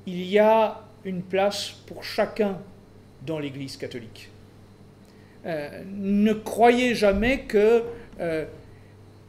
il 0.06 0.24
y 0.24 0.38
a 0.38 0.82
une 1.04 1.22
place 1.22 1.74
pour 1.86 2.02
chacun 2.04 2.58
dans 3.26 3.38
l'Église 3.38 3.76
catholique. 3.76 4.30
Euh, 5.46 5.82
ne 5.86 6.32
croyez 6.32 6.94
jamais 6.94 7.40
que 7.40 7.82
euh, 8.20 8.44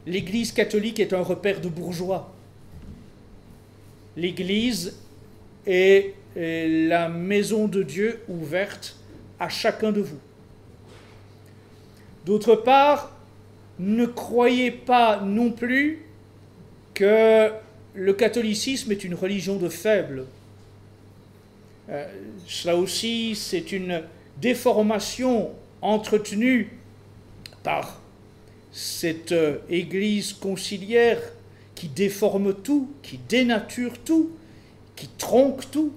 l'Église 0.06 0.52
catholique 0.52 1.00
est 1.00 1.12
un 1.12 1.22
repère 1.22 1.60
de 1.60 1.68
bourgeois. 1.68 2.32
L'Église 4.16 4.98
est, 5.66 6.14
est 6.36 6.88
la 6.88 7.08
maison 7.08 7.68
de 7.68 7.82
Dieu 7.82 8.20
ouverte 8.28 8.96
à 9.38 9.48
chacun 9.48 9.92
de 9.92 10.00
vous. 10.00 10.18
D'autre 12.26 12.54
part, 12.54 13.16
ne 13.78 14.04
croyez 14.04 14.70
pas 14.70 15.20
non 15.20 15.50
plus 15.50 16.04
que 17.00 17.50
le 17.94 18.12
catholicisme 18.12 18.92
est 18.92 19.04
une 19.04 19.14
religion 19.14 19.56
de 19.56 19.70
faibles. 19.70 20.26
Euh, 21.88 22.04
cela 22.46 22.76
aussi, 22.76 23.34
c'est 23.34 23.72
une 23.72 24.02
déformation 24.36 25.48
entretenue 25.80 26.76
par 27.62 28.02
cette 28.70 29.32
euh, 29.32 29.60
Église 29.70 30.34
conciliaire 30.34 31.18
qui 31.74 31.88
déforme 31.88 32.52
tout, 32.52 32.90
qui 33.02 33.18
dénature 33.30 33.98
tout, 34.04 34.32
qui 34.94 35.08
tronque 35.08 35.70
tout, 35.70 35.94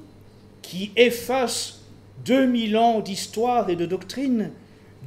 qui 0.61 0.93
efface 0.95 1.81
2000 2.23 2.77
ans 2.77 3.01
d'histoire 3.01 3.69
et 3.69 3.75
de 3.75 3.85
doctrine, 3.85 4.51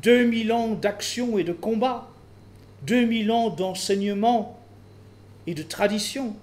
2000 0.03 0.53
ans 0.53 0.75
d'action 0.75 1.39
et 1.39 1.45
de 1.45 1.55
combat, 1.55 2.11
2000 2.83 3.31
ans 3.31 3.49
d'enseignement 3.49 4.56
et 5.47 5.55
de 5.55 5.63
tradition. 5.63 6.35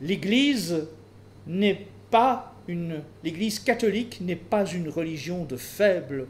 L'Église 0.00 0.86
n'est 1.46 1.86
pas 2.10 2.54
une 2.68 3.02
l'Église 3.22 3.58
catholique 3.58 4.20
n'est 4.20 4.36
pas 4.36 4.66
une 4.66 4.88
religion 4.88 5.44
de 5.44 5.56
faibles. 5.56 6.26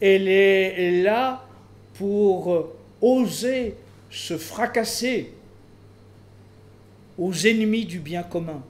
Elle 0.00 0.28
est 0.28 1.02
là 1.02 1.46
pour 1.94 2.72
oser 3.00 3.74
se 4.10 4.38
fracasser 4.38 5.32
aux 7.18 7.32
ennemis 7.32 7.84
du 7.84 7.98
bien 7.98 8.22
commun, 8.22 8.62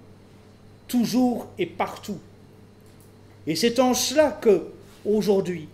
toujours 0.87 1.49
et 1.59 1.67
partout. 1.67 2.19
Et 3.47 3.55
c'est 3.55 3.79
en 3.79 3.95
cela 3.95 4.31
que, 4.33 4.69
aujourd'hui, 5.05 5.69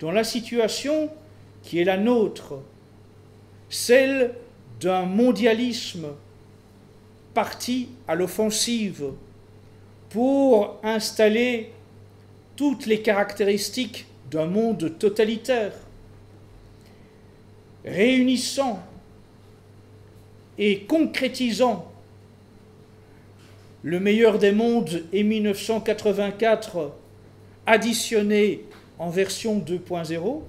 dans 0.00 0.12
la 0.12 0.24
situation 0.24 1.10
qui 1.62 1.80
est 1.80 1.84
la 1.84 1.96
nôtre, 1.96 2.54
celle 3.68 4.34
d'un 4.80 5.04
mondialisme 5.04 6.08
parti 7.34 7.88
à 8.06 8.14
l'offensive 8.14 9.04
pour 10.10 10.78
installer 10.82 11.72
toutes 12.56 12.86
les 12.86 13.02
caractéristiques 13.02 14.06
d'un 14.30 14.46
monde 14.46 14.98
totalitaire, 14.98 15.72
réunissant 17.84 18.82
et 20.58 20.80
concrétisant 20.80 21.90
le 23.82 24.00
meilleur 24.00 24.38
des 24.38 24.52
mondes 24.52 25.04
et 25.12 25.22
1984 25.22 26.92
additionné 27.66 28.64
en 28.98 29.10
version 29.10 29.60
2.0, 29.60 30.42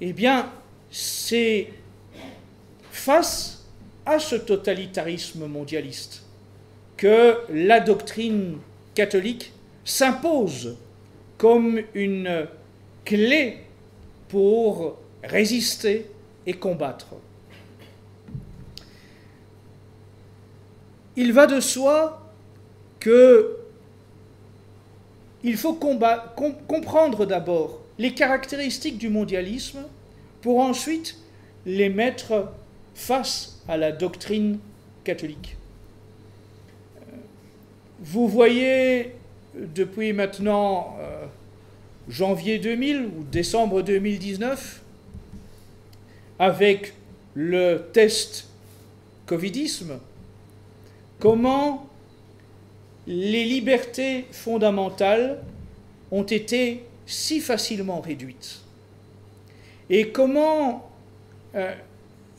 eh 0.00 0.12
bien, 0.12 0.50
c'est 0.90 1.70
face 3.04 3.62
à 4.06 4.18
ce 4.18 4.34
totalitarisme 4.34 5.46
mondialiste 5.46 6.22
que 6.96 7.36
la 7.50 7.80
doctrine 7.80 8.56
catholique 8.94 9.52
s'impose 9.84 10.78
comme 11.36 11.82
une 11.92 12.46
clé 13.04 13.58
pour 14.30 14.96
résister 15.22 16.06
et 16.46 16.54
combattre. 16.54 17.08
Il 21.16 21.34
va 21.34 21.46
de 21.46 21.60
soi 21.60 22.32
que 23.00 23.58
il 25.42 25.58
faut 25.58 25.74
comprendre 25.74 27.26
d'abord 27.26 27.80
les 27.98 28.14
caractéristiques 28.14 28.96
du 28.96 29.10
mondialisme 29.10 29.84
pour 30.40 30.60
ensuite 30.60 31.18
les 31.66 31.90
mettre 31.90 32.48
face 32.94 33.60
à 33.68 33.76
la 33.76 33.92
doctrine 33.92 34.58
catholique. 35.02 35.56
Euh, 36.96 37.16
vous 38.00 38.28
voyez 38.28 39.12
depuis 39.54 40.12
maintenant 40.12 40.96
euh, 41.00 41.26
janvier 42.08 42.58
2000 42.58 43.10
ou 43.18 43.24
décembre 43.24 43.82
2019, 43.82 44.82
avec 46.38 46.94
le 47.34 47.78
test 47.92 48.48
Covidisme, 49.26 49.98
comment 51.18 51.88
les 53.06 53.44
libertés 53.44 54.26
fondamentales 54.32 55.42
ont 56.10 56.24
été 56.24 56.84
si 57.06 57.40
facilement 57.40 58.00
réduites 58.00 58.60
Et 59.88 60.10
comment 60.10 60.90
euh, 61.54 61.74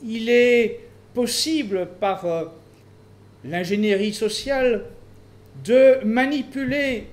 il 0.04 0.28
est 0.28 0.80
possible 1.14 1.88
par 2.00 2.24
euh, 2.24 2.44
l'ingénierie 3.44 4.12
sociale 4.12 4.84
de 5.64 6.04
manipuler 6.04 7.04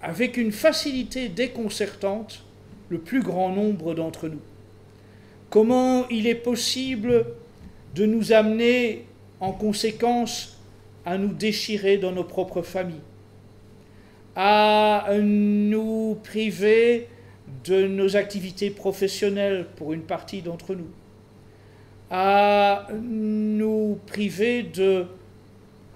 avec 0.00 0.36
une 0.36 0.52
facilité 0.52 1.28
déconcertante 1.28 2.44
le 2.88 2.98
plus 2.98 3.22
grand 3.22 3.50
nombre 3.50 3.94
d'entre 3.94 4.28
nous. 4.28 4.40
Comment 5.50 6.08
il 6.08 6.26
est 6.26 6.34
possible 6.34 7.26
de 7.94 8.06
nous 8.06 8.32
amener 8.32 9.04
en 9.40 9.52
conséquence 9.52 10.58
à 11.04 11.18
nous 11.18 11.32
déchirer 11.32 11.96
dans 11.96 12.12
nos 12.12 12.24
propres 12.24 12.62
familles, 12.62 13.00
à 14.36 15.08
nous 15.20 16.18
priver 16.22 17.08
de 17.64 17.86
nos 17.86 18.16
activités 18.16 18.70
professionnelles 18.70 19.66
pour 19.76 19.92
une 19.92 20.02
partie 20.02 20.42
d'entre 20.42 20.74
nous, 20.74 20.88
à 22.10 22.88
nous 23.02 23.98
priver 24.06 24.62
de 24.62 25.06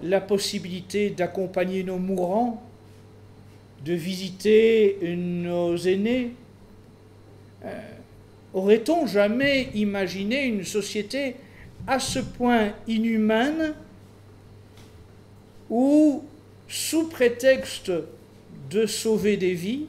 la 0.01 0.21
possibilité 0.21 1.09
d'accompagner 1.09 1.83
nos 1.83 1.97
mourants, 1.97 2.61
de 3.85 3.93
visiter 3.93 4.97
nos 5.17 5.75
aînés. 5.77 6.31
Euh, 7.65 7.79
aurait-on 8.53 9.07
jamais 9.07 9.69
imaginé 9.73 10.45
une 10.45 10.63
société 10.63 11.35
à 11.87 11.99
ce 11.99 12.19
point 12.19 12.73
inhumaine 12.87 13.73
où, 15.69 16.23
sous 16.67 17.07
prétexte 17.07 17.91
de 18.69 18.85
sauver 18.85 19.37
des 19.37 19.53
vies, 19.53 19.85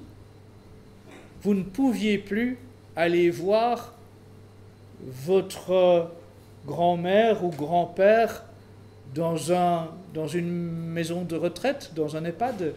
vous 1.42 1.54
ne 1.54 1.62
pouviez 1.62 2.18
plus 2.18 2.56
aller 2.96 3.30
voir 3.30 3.93
votre 5.06 6.10
grand-mère 6.66 7.44
ou 7.44 7.50
grand-père 7.50 8.44
dans, 9.14 9.52
un, 9.52 9.88
une 10.34 10.50
maison 10.50 11.22
de 11.22 11.36
retraite, 11.36 11.92
dans 11.94 12.16
un 12.16 12.24
EHPAD, 12.24 12.74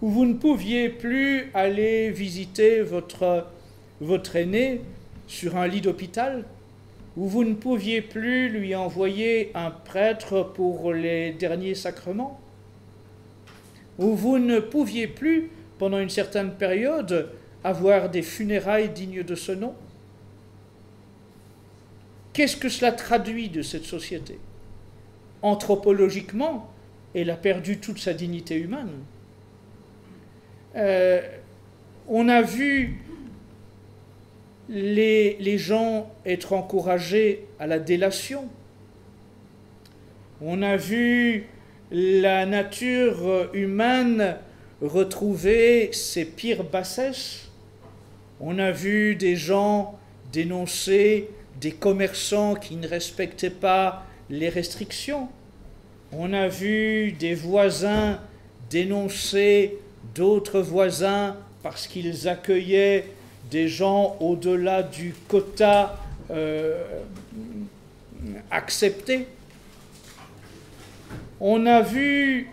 où 0.00 0.08
vous 0.08 0.24
ne 0.24 0.34
pouviez 0.34 0.88
plus 0.88 1.50
aller 1.54 2.10
visiter 2.10 2.80
votre, 2.80 3.46
votre 4.00 4.36
aîné 4.36 4.80
sur 5.26 5.56
un 5.56 5.66
lit 5.66 5.80
d'hôpital, 5.80 6.44
où 7.16 7.26
vous 7.26 7.44
ne 7.44 7.54
pouviez 7.54 8.00
plus 8.00 8.48
lui 8.48 8.74
envoyer 8.74 9.50
un 9.54 9.70
prêtre 9.70 10.52
pour 10.54 10.92
les 10.92 11.32
derniers 11.32 11.74
sacrements, 11.74 12.40
où 13.98 14.14
vous 14.14 14.38
ne 14.38 14.58
pouviez 14.58 15.06
plus, 15.06 15.50
pendant 15.78 15.98
une 15.98 16.10
certaine 16.10 16.52
période, 16.52 17.30
avoir 17.62 18.10
des 18.10 18.22
funérailles 18.22 18.90
dignes 18.90 19.22
de 19.22 19.34
ce 19.34 19.52
nom 19.52 19.74
Qu'est-ce 22.34 22.56
que 22.56 22.68
cela 22.68 22.90
traduit 22.90 23.48
de 23.48 23.62
cette 23.62 23.84
société? 23.84 24.38
Anthropologiquement, 25.40 26.68
elle 27.14 27.30
a 27.30 27.36
perdu 27.36 27.78
toute 27.78 27.98
sa 27.98 28.12
dignité 28.12 28.56
humaine. 28.56 28.90
Euh, 30.74 31.22
on 32.08 32.28
a 32.28 32.42
vu 32.42 32.98
les, 34.68 35.36
les, 35.38 35.58
gens 35.58 36.10
être 36.26 36.54
encouragés 36.54 37.46
à 37.60 37.68
la 37.68 37.78
délation. 37.78 38.48
On 40.40 40.60
a 40.62 40.76
vu 40.76 41.46
la 41.92 42.46
nature 42.46 43.48
humaine 43.52 44.38
retrouver 44.82 45.90
ses 45.92 46.24
pires 46.24 46.64
bassesses. 46.64 47.48
On 48.40 48.58
a 48.58 48.72
vu 48.72 49.14
des 49.14 49.36
gens 49.36 49.96
dénoncer 50.32 51.28
des 51.60 51.72
commerçants 51.72 52.54
qui 52.54 52.76
ne 52.76 52.86
respectaient 52.88 53.50
pas 53.50 54.04
les 54.30 54.48
restrictions. 54.48 55.28
On 56.12 56.32
a 56.32 56.48
vu 56.48 57.12
des 57.12 57.34
voisins 57.34 58.20
dénoncer 58.70 59.78
d'autres 60.14 60.60
voisins 60.60 61.36
parce 61.62 61.86
qu'ils 61.86 62.28
accueillaient 62.28 63.06
des 63.50 63.68
gens 63.68 64.16
au-delà 64.20 64.82
du 64.82 65.14
quota 65.28 65.98
euh, 66.30 66.82
accepté. 68.50 69.26
On 71.40 71.66
a 71.66 71.82
vu 71.82 72.48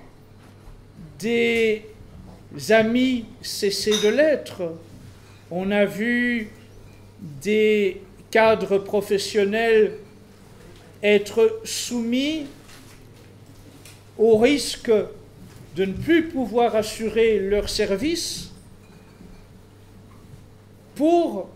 des 1.20 1.86
amis 2.70 3.26
cesser 3.42 3.92
de 4.04 4.10
l'être. 4.10 4.62
On 5.50 5.72
a 5.72 5.86
vu 5.86 6.50
des 7.22 8.02
cadres 8.32 8.78
professionnels 8.78 9.98
être 11.04 11.60
soumis 11.64 12.48
au 14.18 14.38
risque 14.38 14.92
de 15.76 15.86
ne 15.86 15.94
plus 15.94 16.30
pouvoir 16.30 16.76
assurer 16.76 17.40
leur 17.40 17.70
service 17.70 18.52
pour 20.96 21.50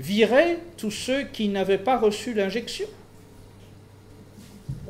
virer 0.00 0.58
tous 0.76 0.90
ceux 0.90 1.24
qui 1.24 1.48
n'avaient 1.48 1.78
pas 1.78 1.98
reçu 1.98 2.34
l'injection. 2.34 2.86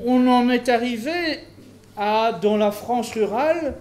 On 0.04 0.26
en 0.26 0.48
est 0.48 0.68
arrivé 0.68 1.40
à, 1.96 2.32
dans 2.40 2.56
la 2.56 2.72
France 2.72 3.12
rurale, 3.12 3.76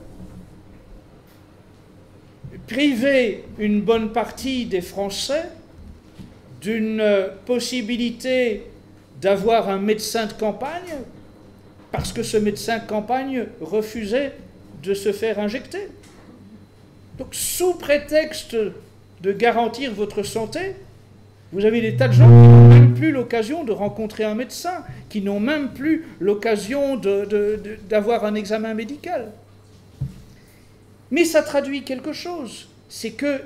priver 2.68 3.46
une 3.58 3.82
bonne 3.82 4.12
partie 4.12 4.66
des 4.66 4.82
Français 4.82 5.50
d'une 6.62 7.04
possibilité 7.46 8.64
d'avoir 9.22 9.70
un 9.70 9.80
médecin 9.80 10.26
de 10.26 10.34
campagne 10.34 10.96
parce 11.92 12.14
que 12.14 12.24
ce 12.24 12.38
médecin 12.38 12.80
de 12.80 12.88
campagne 12.88 13.46
refusait 13.60 14.34
de 14.84 14.94
se 14.94 15.12
faire 15.12 15.40
injecter. 15.40 15.90
Donc 17.18 17.30
sous 17.32 17.74
prétexte 17.74 18.56
de 19.22 19.32
garantir 19.32 19.94
votre 19.94 20.24
santé, 20.24 20.76
vous 21.52 21.66
avez 21.66 21.82
des 21.82 21.98
tas 21.98 22.08
de 22.08 22.14
gens 22.14 22.28
qui 22.28 22.48
n'ont 22.48 22.68
même 22.70 22.94
plus 22.94 23.12
l'occasion 23.12 23.64
de 23.64 23.74
rencontrer 23.74 24.24
un 24.24 24.36
médecin, 24.36 24.84
qui 25.10 25.22
n'ont 25.22 25.40
même 25.40 25.74
plus 25.74 26.06
l'occasion 26.20 27.00
d'avoir 27.90 28.24
un 28.24 28.36
examen 28.36 28.74
médical. 28.74 29.32
Mais 31.12 31.26
ça 31.26 31.44
traduit 31.44 31.84
quelque 31.84 32.14
chose, 32.14 32.70
c'est 32.88 33.12
que 33.12 33.42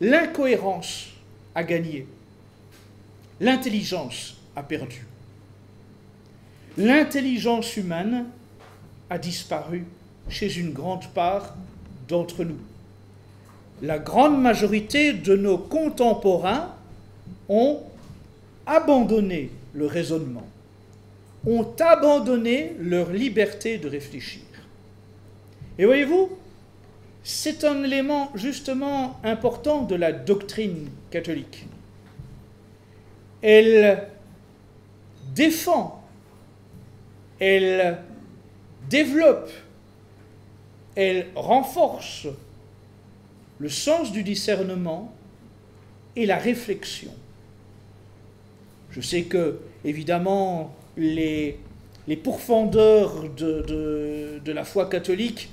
l'incohérence 0.00 1.10
a 1.54 1.62
gagné. 1.62 2.06
L'intelligence 3.44 4.36
a 4.56 4.62
perdu. 4.62 5.06
L'intelligence 6.78 7.76
humaine 7.76 8.24
a 9.10 9.18
disparu 9.18 9.84
chez 10.30 10.56
une 10.56 10.72
grande 10.72 11.06
part 11.12 11.54
d'entre 12.08 12.42
nous. 12.44 12.56
La 13.82 13.98
grande 13.98 14.40
majorité 14.40 15.12
de 15.12 15.36
nos 15.36 15.58
contemporains 15.58 16.74
ont 17.50 17.80
abandonné 18.64 19.50
le 19.74 19.84
raisonnement, 19.88 20.46
ont 21.46 21.70
abandonné 21.80 22.74
leur 22.78 23.10
liberté 23.12 23.76
de 23.76 23.88
réfléchir. 23.90 24.40
Et 25.78 25.84
voyez-vous, 25.84 26.30
c'est 27.22 27.62
un 27.64 27.84
élément 27.84 28.30
justement 28.36 29.20
important 29.22 29.82
de 29.82 29.96
la 29.96 30.12
doctrine 30.12 30.88
catholique. 31.10 31.66
Elle 33.46 34.08
défend, 35.34 36.02
elle 37.38 37.98
développe, 38.88 39.50
elle 40.96 41.26
renforce 41.34 42.26
le 43.58 43.68
sens 43.68 44.12
du 44.12 44.22
discernement 44.22 45.14
et 46.16 46.24
la 46.24 46.38
réflexion. 46.38 47.12
Je 48.90 49.02
sais 49.02 49.24
que, 49.24 49.58
évidemment, 49.84 50.74
les, 50.96 51.58
les 52.06 52.16
pourfendeurs 52.16 53.28
de, 53.36 54.40
la 54.46 54.64
foi 54.64 54.86
catholique 54.88 55.50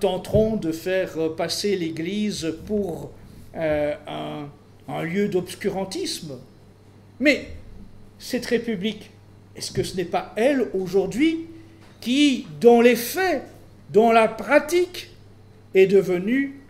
tenteront 0.00 0.56
de 0.56 0.72
faire 0.72 1.34
passer 1.36 1.76
l'Église 1.76 2.54
pour 2.66 3.10
euh, 3.56 3.94
un, 4.88 5.02
lieu 5.02 5.28
d'obscurantisme. 5.28 6.38
Mais 7.20 7.48
cette 8.18 8.46
République, 8.46 9.10
est-ce 9.56 9.70
que 9.72 9.82
ce 9.82 9.96
n'est 9.96 10.04
pas 10.04 10.32
elle 10.36 10.68
aujourd'hui 10.74 11.46
qui, 12.00 12.46
dans 12.60 12.80
les 12.80 12.96
faits, 12.96 13.42
dans 13.90 14.12
la 14.12 14.28
pratique, 14.28 15.10
est 15.74 15.86
devenue 15.86 16.60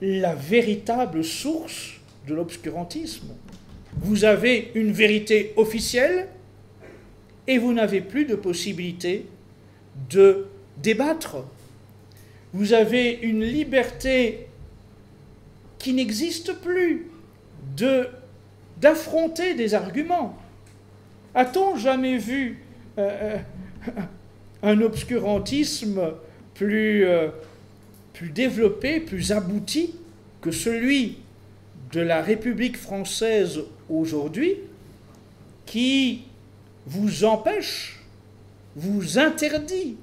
la 0.00 0.34
véritable 0.34 1.24
source 1.24 1.94
de 2.26 2.34
l'obscurantisme? 2.34 3.28
Vous 3.98 4.24
avez 4.24 4.70
une 4.74 4.92
vérité 4.92 5.54
officielle 5.56 6.28
et 7.46 7.58
vous 7.58 7.72
n'avez 7.72 8.00
plus 8.00 8.26
de 8.26 8.34
possibilité 8.34 9.26
de 10.10 10.46
débattre. 10.82 11.36
Vous 12.52 12.72
avez 12.72 13.18
une 13.22 13.42
liberté 13.42 14.46
qui 15.78 15.92
n'existe 15.92 16.52
plus 16.60 17.06
de 17.76 18.08
d'affronter 18.76 19.54
des 19.54 19.74
arguments. 19.74 20.36
A-t-on 21.34 21.76
jamais 21.76 22.18
vu 22.18 22.64
euh, 22.98 23.36
euh, 23.88 24.02
un 24.62 24.80
obscurantisme 24.80 26.00
plus, 26.54 27.04
euh, 27.06 27.28
plus 28.12 28.30
développé, 28.30 29.00
plus 29.00 29.32
abouti 29.32 29.94
que 30.40 30.50
celui 30.50 31.18
de 31.92 32.00
la 32.00 32.22
République 32.22 32.76
française 32.76 33.60
aujourd'hui 33.88 34.56
qui 35.66 36.24
vous 36.86 37.24
empêche, 37.24 38.00
vous 38.76 39.18
interdit 39.18 39.96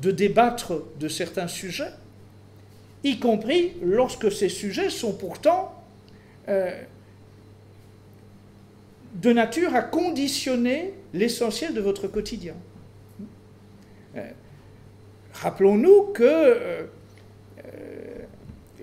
de 0.00 0.10
débattre 0.10 0.74
de 0.98 1.08
certains 1.08 1.48
sujets, 1.48 1.92
y 3.04 3.18
compris 3.18 3.72
lorsque 3.82 4.30
ces 4.30 4.48
sujets 4.48 4.90
sont 4.90 5.12
pourtant 5.12 5.74
de 9.14 9.32
nature 9.32 9.74
à 9.74 9.82
conditionner 9.82 10.94
l'essentiel 11.12 11.74
de 11.74 11.80
votre 11.80 12.08
quotidien. 12.08 12.54
Euh, 14.16 14.30
rappelons-nous 15.34 16.12
que 16.14 16.22
euh, 16.24 16.82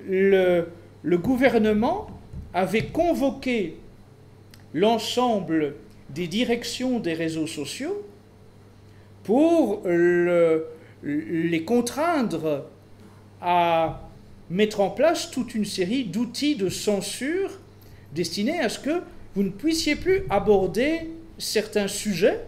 le, 0.07 0.67
le 1.03 1.17
gouvernement 1.17 2.07
avait 2.53 2.87
convoqué 2.87 3.77
l'ensemble 4.73 5.75
des 6.09 6.27
directions 6.27 6.99
des 6.99 7.13
réseaux 7.13 7.47
sociaux 7.47 8.03
pour 9.23 9.81
le, 9.85 10.65
les 11.03 11.63
contraindre 11.63 12.65
à 13.41 14.09
mettre 14.49 14.81
en 14.81 14.89
place 14.89 15.29
toute 15.31 15.53
une 15.53 15.65
série 15.65 16.05
d'outils 16.05 16.55
de 16.55 16.69
censure 16.69 17.59
destinés 18.13 18.59
à 18.59 18.69
ce 18.69 18.79
que 18.79 19.01
vous 19.35 19.43
ne 19.43 19.49
puissiez 19.49 19.95
plus 19.95 20.23
aborder 20.29 21.09
certains 21.37 21.87
sujets 21.87 22.45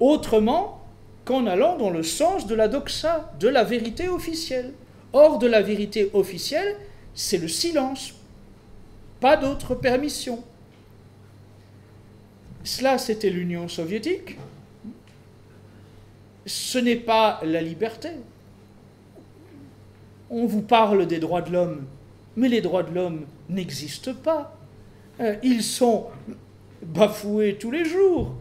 autrement 0.00 0.84
qu'en 1.24 1.46
allant 1.46 1.76
dans 1.76 1.90
le 1.90 2.02
sens 2.02 2.46
de 2.46 2.54
la 2.54 2.68
doxa, 2.68 3.32
de 3.38 3.48
la 3.48 3.64
vérité 3.64 4.08
officielle. 4.08 4.72
Or, 5.12 5.38
de 5.38 5.46
la 5.46 5.62
vérité 5.62 6.10
officielle, 6.12 6.76
c'est 7.14 7.38
le 7.38 7.48
silence, 7.48 8.14
pas 9.20 9.36
d'autre 9.36 9.74
permission. 9.74 10.42
Cela, 12.62 12.98
c'était 12.98 13.30
l'Union 13.30 13.68
soviétique. 13.68 14.36
Ce 16.44 16.78
n'est 16.78 16.96
pas 16.96 17.40
la 17.42 17.62
liberté. 17.62 18.10
On 20.30 20.46
vous 20.46 20.62
parle 20.62 21.06
des 21.06 21.18
droits 21.18 21.42
de 21.42 21.52
l'homme, 21.52 21.86
mais 22.36 22.48
les 22.48 22.60
droits 22.60 22.82
de 22.82 22.94
l'homme 22.94 23.26
n'existent 23.48 24.14
pas. 24.14 24.57
Euh, 25.20 25.36
ils 25.42 25.62
sont 25.62 26.06
bafoués 26.82 27.56
tous 27.58 27.70
les 27.70 27.84
jours. 27.84 28.34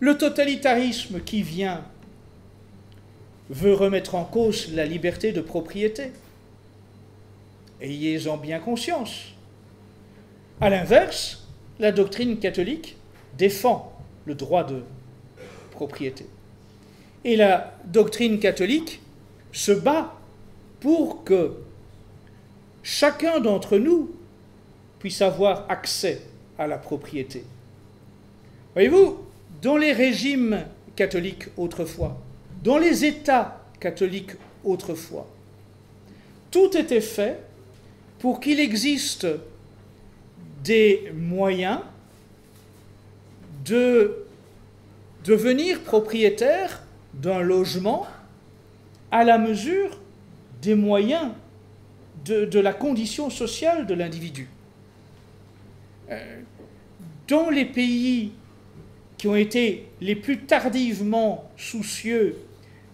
Le 0.00 0.16
totalitarisme 0.16 1.20
qui 1.20 1.42
vient 1.42 1.84
veut 3.50 3.74
remettre 3.74 4.14
en 4.14 4.24
cause 4.24 4.72
la 4.72 4.86
liberté 4.86 5.32
de 5.32 5.40
propriété. 5.40 6.12
Ayez-en 7.80 8.36
bien 8.36 8.60
conscience. 8.60 9.34
A 10.60 10.70
l'inverse, 10.70 11.48
la 11.78 11.92
doctrine 11.92 12.38
catholique 12.38 12.96
défend 13.36 13.92
le 14.24 14.34
droit 14.34 14.64
de 14.64 14.82
propriété. 15.72 16.26
Et 17.24 17.36
la 17.36 17.76
doctrine 17.86 18.38
catholique 18.38 19.00
se 19.52 19.72
bat 19.72 20.14
pour 20.80 21.24
que 21.24 21.52
chacun 22.88 23.38
d'entre 23.38 23.76
nous 23.76 24.10
puisse 24.98 25.20
avoir 25.20 25.70
accès 25.70 26.22
à 26.58 26.66
la 26.66 26.78
propriété. 26.78 27.44
Voyez-vous, 28.72 29.18
dans 29.60 29.76
les 29.76 29.92
régimes 29.92 30.64
catholiques 30.96 31.48
autrefois, 31.58 32.18
dans 32.64 32.78
les 32.78 33.04
États 33.04 33.62
catholiques 33.78 34.32
autrefois, 34.64 35.28
tout 36.50 36.74
était 36.78 37.02
fait 37.02 37.38
pour 38.20 38.40
qu'il 38.40 38.58
existe 38.58 39.26
des 40.64 41.12
moyens 41.14 41.80
de 43.66 44.24
devenir 45.26 45.82
propriétaire 45.82 46.82
d'un 47.12 47.40
logement 47.40 48.06
à 49.10 49.24
la 49.24 49.36
mesure 49.36 50.00
des 50.62 50.74
moyens 50.74 51.28
de, 52.24 52.58
la 52.58 52.72
condition 52.72 53.30
sociale 53.30 53.86
de 53.86 53.94
l'individu. 53.94 54.48
Euh, 56.10 56.40
dans 57.26 57.50
les 57.50 57.64
pays 57.64 58.32
qui 59.18 59.28
ont 59.28 59.36
été 59.36 59.86
les 60.00 60.14
plus 60.14 60.44
tardivement 60.44 61.50
soucieux 61.56 62.36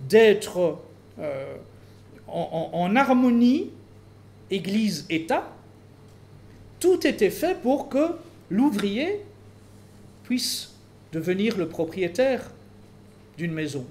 d'être 0.09 0.79
euh, 1.19 1.57
en, 2.27 2.97
harmonie 2.97 3.71
Église-État, 4.51 5.51
tout 6.81 7.07
était 7.07 7.31
fait 7.31 7.61
pour 7.61 7.89
que 7.89 8.17
l'ouvrier 8.51 9.21
puisse 10.25 10.75
devenir 11.13 11.57
le 11.57 11.69
propriétaire 11.69 12.51
d'une 13.39 13.53
maison, 13.53 13.87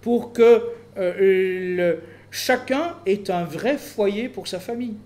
pour 0.00 0.32
que 0.32 0.62
euh, 0.96 1.96
chacun 2.34 2.96
ait 3.06 3.30
un 3.30 3.44
vrai 3.44 3.78
foyer 3.78 4.28
pour 4.28 4.48
sa 4.48 4.58
famille. 4.58 4.96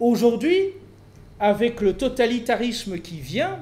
Aujourd'hui, 0.00 0.72
avec 1.38 1.80
le 1.80 1.96
totalitarisme 1.96 2.98
qui 2.98 3.20
vient, 3.20 3.60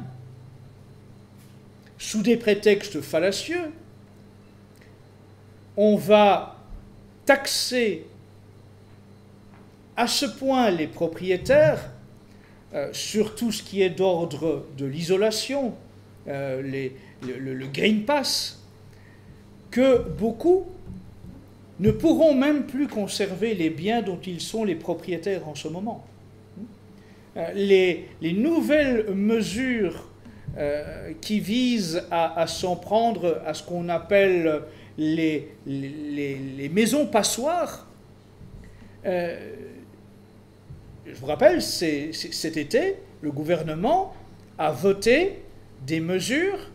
sous 1.99 2.23
des 2.23 2.39
prétextes 2.39 3.03
fallacieux, 3.03 3.71
on 5.77 5.97
va 5.97 6.57
taxer 7.27 8.07
à 9.99 10.07
ce 10.07 10.25
point 10.25 10.71
les 10.71 10.87
propriétaires 10.87 11.91
euh, 12.73 12.89
sur 12.95 13.35
tout 13.35 13.53
ce 13.53 13.63
qui 13.63 13.83
est 13.83 13.91
d'ordre 13.91 14.65
de 14.79 14.87
l'isolation, 14.87 15.75
euh, 16.27 16.91
le, 17.23 17.37
le, 17.39 17.67
Green 17.67 18.05
Pass, 18.07 18.63
que 19.71 19.99
beaucoup 19.99 20.67
ne 21.81 21.91
pourront 21.91 22.35
même 22.35 22.65
plus 22.65 22.89
conserver 22.89 23.55
les 23.55 23.71
biens 23.71 24.03
dont 24.03 24.19
ils 24.27 24.41
sont 24.41 24.65
les 24.65 24.75
propriétaires 24.75 25.47
en 25.49 25.55
ce 25.55 25.69
moment. 25.69 26.07
Euh, 27.37 27.51
les, 27.55 28.09
les 28.23 28.33
nouvelles 28.33 29.13
mesures 29.15 30.09
euh, 30.57 31.13
qui 31.21 31.39
vise 31.39 32.05
à, 32.11 32.47
s'en 32.47 32.77
prendre 32.77 33.43
à 33.45 33.53
ce 33.53 33.63
qu'on 33.63 33.91
appelle 33.91 34.63
les, 34.97 35.49
les, 35.67 36.71
maisons 36.73 37.07
passoires. 37.07 37.87
Euh, 39.05 39.53
je 41.05 41.15
vous 41.15 41.27
rappelle, 41.27 41.61
cet 41.61 42.57
été, 42.57 42.97
le 43.21 43.31
gouvernement 43.31 44.15
a 44.57 44.73
voté 44.73 45.43
des 45.87 46.01
mesures 46.01 46.71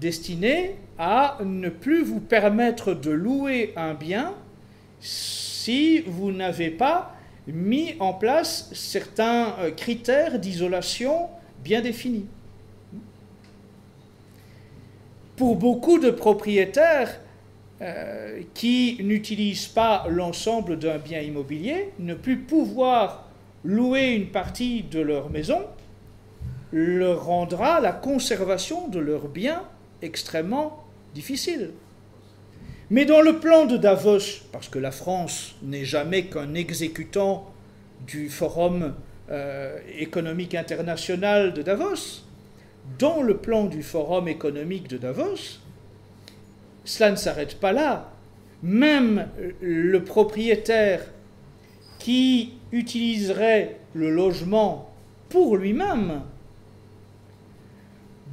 destinées 0.00 0.76
à 0.98 1.36
ne 1.44 1.68
plus 1.68 2.02
vous 2.02 2.20
permettre 2.20 2.94
de 2.94 3.10
louer 3.10 3.74
un 3.76 3.92
bien 3.92 4.34
si 5.00 6.00
vous 6.00 6.32
n'avez 6.32 6.70
pas 6.70 7.14
mis 7.46 7.94
en 8.00 8.12
place 8.12 8.70
certains 8.72 9.54
euh, 9.58 9.70
critères 9.70 10.38
d'isolation 10.38 11.28
bien 11.62 11.80
définis 11.80 12.26
pour 15.36 15.56
beaucoup 15.56 15.98
de 15.98 16.10
propriétaires 16.10 17.20
euh, 17.82 18.40
qui 18.54 18.98
n'utilisent 19.02 19.66
pas 19.66 20.06
l'ensemble 20.08 20.78
d'un 20.78 20.98
bien 20.98 21.20
immobilier, 21.20 21.92
ne 21.98 22.14
plus 22.14 22.38
pouvoir 22.38 23.28
louer 23.64 24.14
une 24.14 24.28
partie 24.28 24.82
de 24.82 25.00
leur 25.00 25.30
maison 25.30 25.60
leur 26.72 27.26
rendra 27.26 27.80
la 27.80 27.92
conservation 27.92 28.88
de 28.88 28.98
leurs 28.98 29.28
biens 29.28 29.62
extrêmement 30.02 30.84
difficile. 31.14 31.70
Mais 32.90 33.04
dans 33.04 33.20
le 33.20 33.38
plan 33.40 33.66
de 33.66 33.76
Davos, 33.76 34.42
parce 34.52 34.68
que 34.68 34.78
la 34.78 34.92
France 34.92 35.56
n'est 35.62 35.84
jamais 35.84 36.26
qu'un 36.26 36.54
exécutant 36.54 37.52
du 38.06 38.28
Forum 38.28 38.94
euh, 39.30 39.76
économique 39.98 40.54
international 40.54 41.52
de 41.52 41.62
Davos, 41.62 42.22
dans 42.98 43.22
le 43.22 43.36
plan 43.38 43.64
du 43.64 43.82
Forum 43.82 44.28
économique 44.28 44.88
de 44.88 44.98
Davos, 44.98 45.58
cela 46.84 47.10
ne 47.10 47.16
s'arrête 47.16 47.58
pas 47.58 47.72
là. 47.72 48.12
Même 48.62 49.28
le 49.60 49.98
propriétaire 50.04 51.02
qui 51.98 52.52
utiliserait 52.70 53.78
le 53.94 54.10
logement 54.10 54.90
pour 55.28 55.56
lui-même 55.56 56.22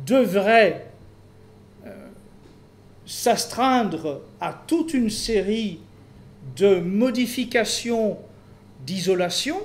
devrait 0.06 0.86
s'astreindre 3.06 4.22
à 4.40 4.54
toute 4.68 4.94
une 4.94 5.10
série 5.10 5.80
de 6.56 6.80
modifications 6.80 8.18
d'isolation 8.86 9.58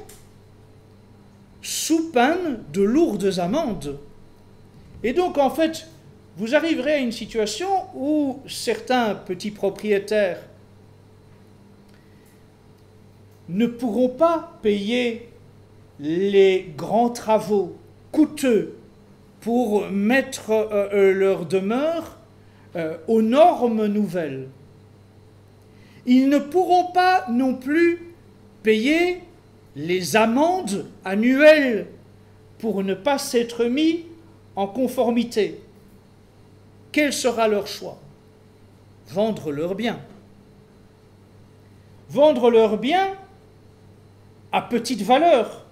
sous 1.62 2.10
peine 2.10 2.62
de 2.72 2.82
lourdes 2.82 3.38
amendes. 3.38 3.98
Et 5.02 5.12
donc, 5.12 5.38
en 5.38 5.50
fait, 5.50 5.88
vous 6.36 6.54
arriverez 6.54 6.94
à 6.94 6.98
une 6.98 7.12
situation 7.12 7.68
où 7.94 8.40
certains 8.46 9.14
petits 9.14 9.50
propriétaires 9.50 10.40
ne 13.48 13.66
pourront 13.66 14.08
pas 14.08 14.58
payer 14.62 15.28
les 15.98 16.72
grands 16.76 17.10
travaux 17.10 17.76
coûteux 18.12 18.76
pour 19.40 19.88
mettre 19.90 20.50
euh, 20.50 20.88
euh, 20.92 21.12
leur 21.12 21.46
demeure 21.46 22.17
euh, 22.76 22.96
aux 23.06 23.22
normes 23.22 23.86
nouvelles. 23.86 24.48
Ils 26.06 26.28
ne 26.28 26.38
pourront 26.38 26.92
pas 26.92 27.26
non 27.28 27.54
plus 27.54 28.14
payer 28.62 29.20
les 29.76 30.16
amendes 30.16 30.86
annuelles 31.04 31.86
pour 32.58 32.82
ne 32.82 32.94
pas 32.94 33.18
s'être 33.18 33.64
mis 33.64 34.04
en 34.56 34.66
conformité, 34.66 35.60
quel 36.90 37.12
sera 37.12 37.46
leur 37.46 37.68
choix? 37.68 37.98
Vendre 39.08 39.52
leurs 39.52 39.76
biens. 39.76 40.00
Vendre 42.10 42.50
leurs 42.50 42.76
biens 42.78 43.14
à 44.50 44.62
petite 44.62 45.02
valeur, 45.02 45.64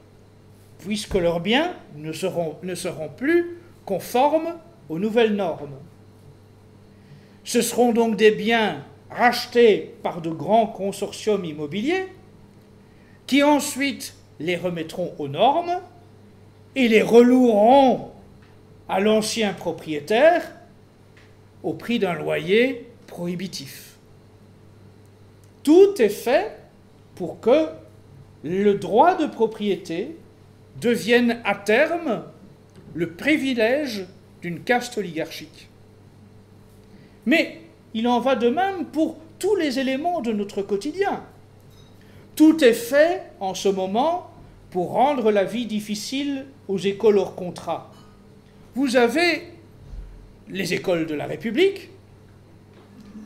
puisque 0.78 1.14
leurs 1.14 1.40
biens 1.40 1.74
ne 1.96 2.12
seront, 2.12 2.56
ne 2.62 2.74
seront 2.74 3.08
plus 3.08 3.58
conformes 3.84 4.54
aux 4.88 4.98
nouvelles 4.98 5.34
normes. 5.34 5.74
Ce 7.46 7.62
seront 7.62 7.92
donc 7.92 8.16
des 8.16 8.32
biens 8.32 8.84
rachetés 9.08 9.94
par 10.02 10.20
de 10.20 10.30
grands 10.30 10.66
consortiums 10.66 11.44
immobiliers 11.44 12.08
qui 13.28 13.44
ensuite 13.44 14.16
les 14.40 14.56
remettront 14.56 15.14
aux 15.18 15.28
normes 15.28 15.80
et 16.74 16.88
les 16.88 17.02
reloueront 17.02 18.10
à 18.88 18.98
l'ancien 18.98 19.52
propriétaire 19.52 20.42
au 21.62 21.72
prix 21.72 22.00
d'un 22.00 22.14
loyer 22.14 22.88
prohibitif. 23.06 23.94
Tout 25.62 26.02
est 26.02 26.08
fait 26.08 26.50
pour 27.14 27.38
que 27.38 27.68
le 28.42 28.74
droit 28.74 29.14
de 29.14 29.26
propriété 29.26 30.16
devienne 30.80 31.40
à 31.44 31.54
terme 31.54 32.24
le 32.94 33.12
privilège 33.12 34.04
d'une 34.42 34.64
caste 34.64 34.98
oligarchique. 34.98 35.68
Mais 37.26 37.60
il 37.94 38.08
en 38.08 38.20
va 38.20 38.36
de 38.36 38.48
même 38.48 38.86
pour 38.86 39.16
tous 39.38 39.56
les 39.56 39.78
éléments 39.78 40.20
de 40.20 40.32
notre 40.32 40.62
quotidien. 40.62 41.22
Tout 42.34 42.62
est 42.64 42.72
fait 42.72 43.22
en 43.40 43.54
ce 43.54 43.68
moment 43.68 44.30
pour 44.70 44.92
rendre 44.92 45.30
la 45.30 45.44
vie 45.44 45.66
difficile 45.66 46.46
aux 46.68 46.78
écoles 46.78 47.18
hors 47.18 47.34
contrat. 47.34 47.90
Vous 48.74 48.96
avez 48.96 49.42
les 50.48 50.74
écoles 50.74 51.06
de 51.06 51.14
la 51.14 51.26
République, 51.26 51.90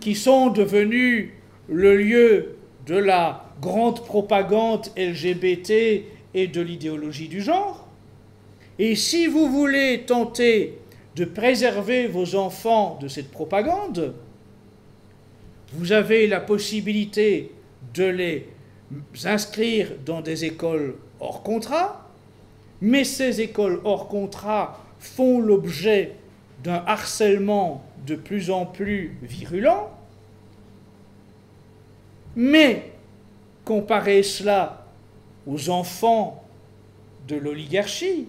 qui 0.00 0.14
sont 0.14 0.48
devenues 0.48 1.34
le 1.68 1.96
lieu 1.96 2.56
de 2.86 2.96
la 2.96 3.44
grande 3.60 4.04
propagande 4.04 4.86
LGBT 4.96 6.04
et 6.34 6.46
de 6.46 6.60
l'idéologie 6.60 7.28
du 7.28 7.42
genre. 7.42 7.86
Et 8.78 8.94
si 8.94 9.26
vous 9.26 9.50
voulez 9.50 10.04
tenter 10.06 10.78
de 11.16 11.24
préserver 11.24 12.06
vos 12.06 12.34
enfants 12.34 12.98
de 13.00 13.08
cette 13.08 13.30
propagande, 13.30 14.14
vous 15.72 15.92
avez 15.92 16.26
la 16.26 16.40
possibilité 16.40 17.52
de 17.94 18.04
les 18.04 18.48
inscrire 19.24 19.88
dans 20.04 20.20
des 20.20 20.44
écoles 20.44 20.96
hors 21.20 21.42
contrat, 21.42 22.08
mais 22.80 23.04
ces 23.04 23.40
écoles 23.40 23.80
hors 23.84 24.08
contrat 24.08 24.80
font 24.98 25.40
l'objet 25.40 26.16
d'un 26.62 26.82
harcèlement 26.86 27.84
de 28.06 28.14
plus 28.16 28.50
en 28.50 28.66
plus 28.66 29.16
virulent, 29.22 29.90
mais 32.36 32.92
comparez 33.64 34.22
cela 34.22 34.86
aux 35.46 35.70
enfants 35.70 36.42
de 37.28 37.36
l'oligarchie, 37.36 38.28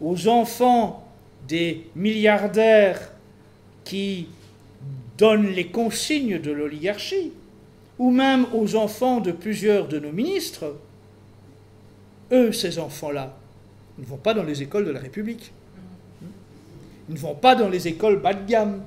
aux 0.00 0.28
enfants 0.28 1.07
des 1.48 1.86
milliardaires 1.96 3.12
qui 3.84 4.28
donnent 5.16 5.48
les 5.48 5.68
consignes 5.68 6.38
de 6.38 6.52
l'oligarchie, 6.52 7.32
ou 7.98 8.10
même 8.10 8.46
aux 8.54 8.76
enfants 8.76 9.20
de 9.20 9.32
plusieurs 9.32 9.88
de 9.88 9.98
nos 9.98 10.12
ministres, 10.12 10.76
eux, 12.30 12.52
ces 12.52 12.78
enfants-là, 12.78 13.36
ne 13.98 14.04
vont 14.04 14.16
pas 14.16 14.34
dans 14.34 14.44
les 14.44 14.62
écoles 14.62 14.84
de 14.84 14.90
la 14.90 15.00
République. 15.00 15.52
Ils 17.08 17.14
ne 17.14 17.18
vont 17.18 17.34
pas 17.34 17.56
dans 17.56 17.68
les 17.68 17.88
écoles 17.88 18.20
bas 18.20 18.34
de 18.34 18.48
gamme. 18.48 18.82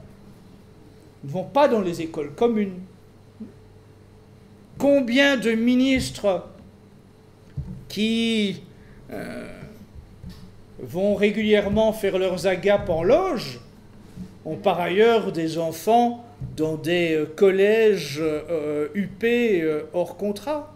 Ils 1.23 1.27
ne 1.27 1.33
vont 1.33 1.43
pas 1.43 1.67
dans 1.67 1.81
les 1.81 2.01
écoles 2.01 2.31
communes. 2.33 2.79
Combien 4.77 5.37
de 5.37 5.51
ministres 5.51 6.45
qui 7.89 8.61
euh, 9.11 9.60
vont 10.81 11.15
régulièrement 11.15 11.93
faire 11.93 12.17
leurs 12.17 12.47
agapes 12.47 12.89
en 12.89 13.03
loge 13.03 13.59
ont 14.45 14.55
par 14.55 14.79
ailleurs 14.79 15.31
des 15.31 15.57
enfants 15.57 16.25
dans 16.57 16.75
des 16.75 17.13
euh, 17.13 17.25
collèges 17.25 18.21
UP 18.95 19.23
euh, 19.23 19.83
hors 19.93 20.17
contrat 20.17 20.73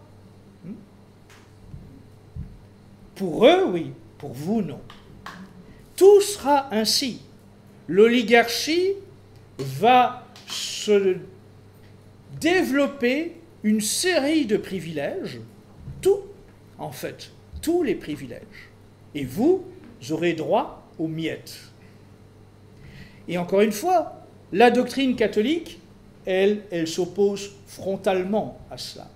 Pour 3.16 3.48
eux, 3.48 3.66
oui. 3.72 3.92
Pour 4.18 4.34
vous, 4.34 4.62
non. 4.62 4.80
Tout 5.96 6.22
sera 6.22 6.74
ainsi. 6.74 7.22
L'oligarchie 7.88 8.94
va 9.58 10.26
se 10.48 11.16
développer 12.40 13.34
une 13.64 13.82
série 13.82 14.46
de 14.46 14.58
privilèges, 14.58 15.40
tout, 16.02 16.22
en 16.78 16.92
fait, 16.92 17.32
tous 17.62 17.84
les 17.84 17.96
privilèges. 17.96 18.70
Et 19.16 19.24
vous 19.24 19.64
aurez 20.10 20.34
droit 20.34 20.84
aux 21.00 21.08
miettes. 21.08 21.60
Et 23.28 23.38
encore 23.38 23.62
une 23.62 23.72
fois, 23.72 24.22
la 24.52 24.72
doctrine 24.72 25.16
catholique, 25.16 25.80
elle, 26.26 26.64
elle 26.72 26.88
s'oppose 26.88 27.52
frontalement 27.68 28.60
à 28.70 28.78
cela. 28.78 29.10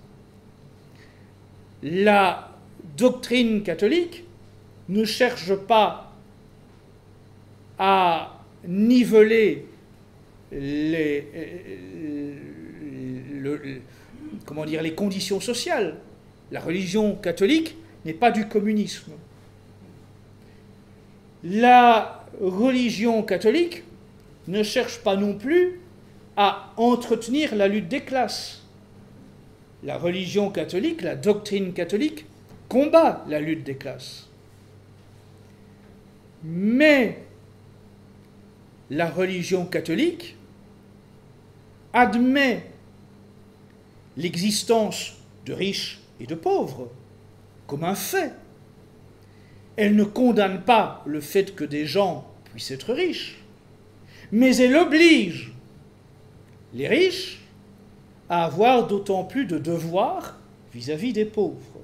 La 1.82 2.50
doctrine 2.96 3.62
catholique 3.62 4.24
ne 4.88 5.04
cherche 5.04 5.54
pas 5.54 6.12
à 7.78 8.40
niveler 8.66 9.66
les, 10.52 11.26
comment 14.44 14.64
dire, 14.64 14.82
les 14.82 14.94
conditions 14.94 15.40
sociales. 15.40 15.96
La 16.50 16.60
religion 16.60 17.14
catholique 17.14 17.76
n'est 18.04 18.14
pas 18.14 18.30
du 18.30 18.48
communisme. 18.48 19.12
La 21.42 22.26
religion 22.40 23.22
catholique 23.22 23.84
ne 24.48 24.62
cherche 24.62 24.98
pas 24.98 25.16
non 25.16 25.34
plus 25.34 25.80
à 26.36 26.72
entretenir 26.76 27.54
la 27.54 27.68
lutte 27.68 27.88
des 27.88 28.02
classes. 28.02 28.62
La 29.82 29.96
religion 29.96 30.50
catholique, 30.50 31.02
la 31.02 31.16
doctrine 31.16 31.72
catholique, 31.72 32.26
combat 32.68 33.24
la 33.28 33.40
lutte 33.40 33.64
des 33.64 33.76
classes. 33.76 34.28
Mais 36.42 37.22
la 38.90 39.08
religion 39.08 39.66
catholique 39.66 40.36
admet 41.92 42.64
l'existence 44.16 45.14
de 45.46 45.52
riches 45.52 46.00
et 46.20 46.26
de 46.26 46.34
pauvres 46.34 46.90
comme 47.66 47.84
un 47.84 47.94
fait. 47.94 48.32
Elle 49.80 49.96
ne 49.96 50.04
condamne 50.04 50.60
pas 50.60 51.02
le 51.06 51.22
fait 51.22 51.54
que 51.54 51.64
des 51.64 51.86
gens 51.86 52.30
puissent 52.44 52.70
être 52.70 52.92
riches, 52.92 53.38
mais 54.30 54.54
elle 54.58 54.76
oblige 54.76 55.54
les 56.74 56.86
riches 56.86 57.40
à 58.28 58.44
avoir 58.44 58.86
d'autant 58.86 59.24
plus 59.24 59.46
de 59.46 59.56
devoirs 59.56 60.36
vis-à-vis 60.74 61.14
des 61.14 61.24
pauvres. 61.24 61.80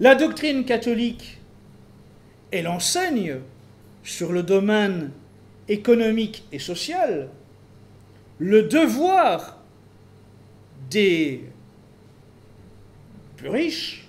La 0.00 0.16
doctrine 0.16 0.64
catholique, 0.64 1.38
elle 2.50 2.66
enseigne 2.66 3.36
sur 4.02 4.32
le 4.32 4.42
domaine 4.42 5.12
économique 5.68 6.42
et 6.50 6.58
social 6.58 7.28
le 8.40 8.64
devoir 8.64 9.58
des 10.90 11.44
plus 13.36 13.50
riches 13.50 14.08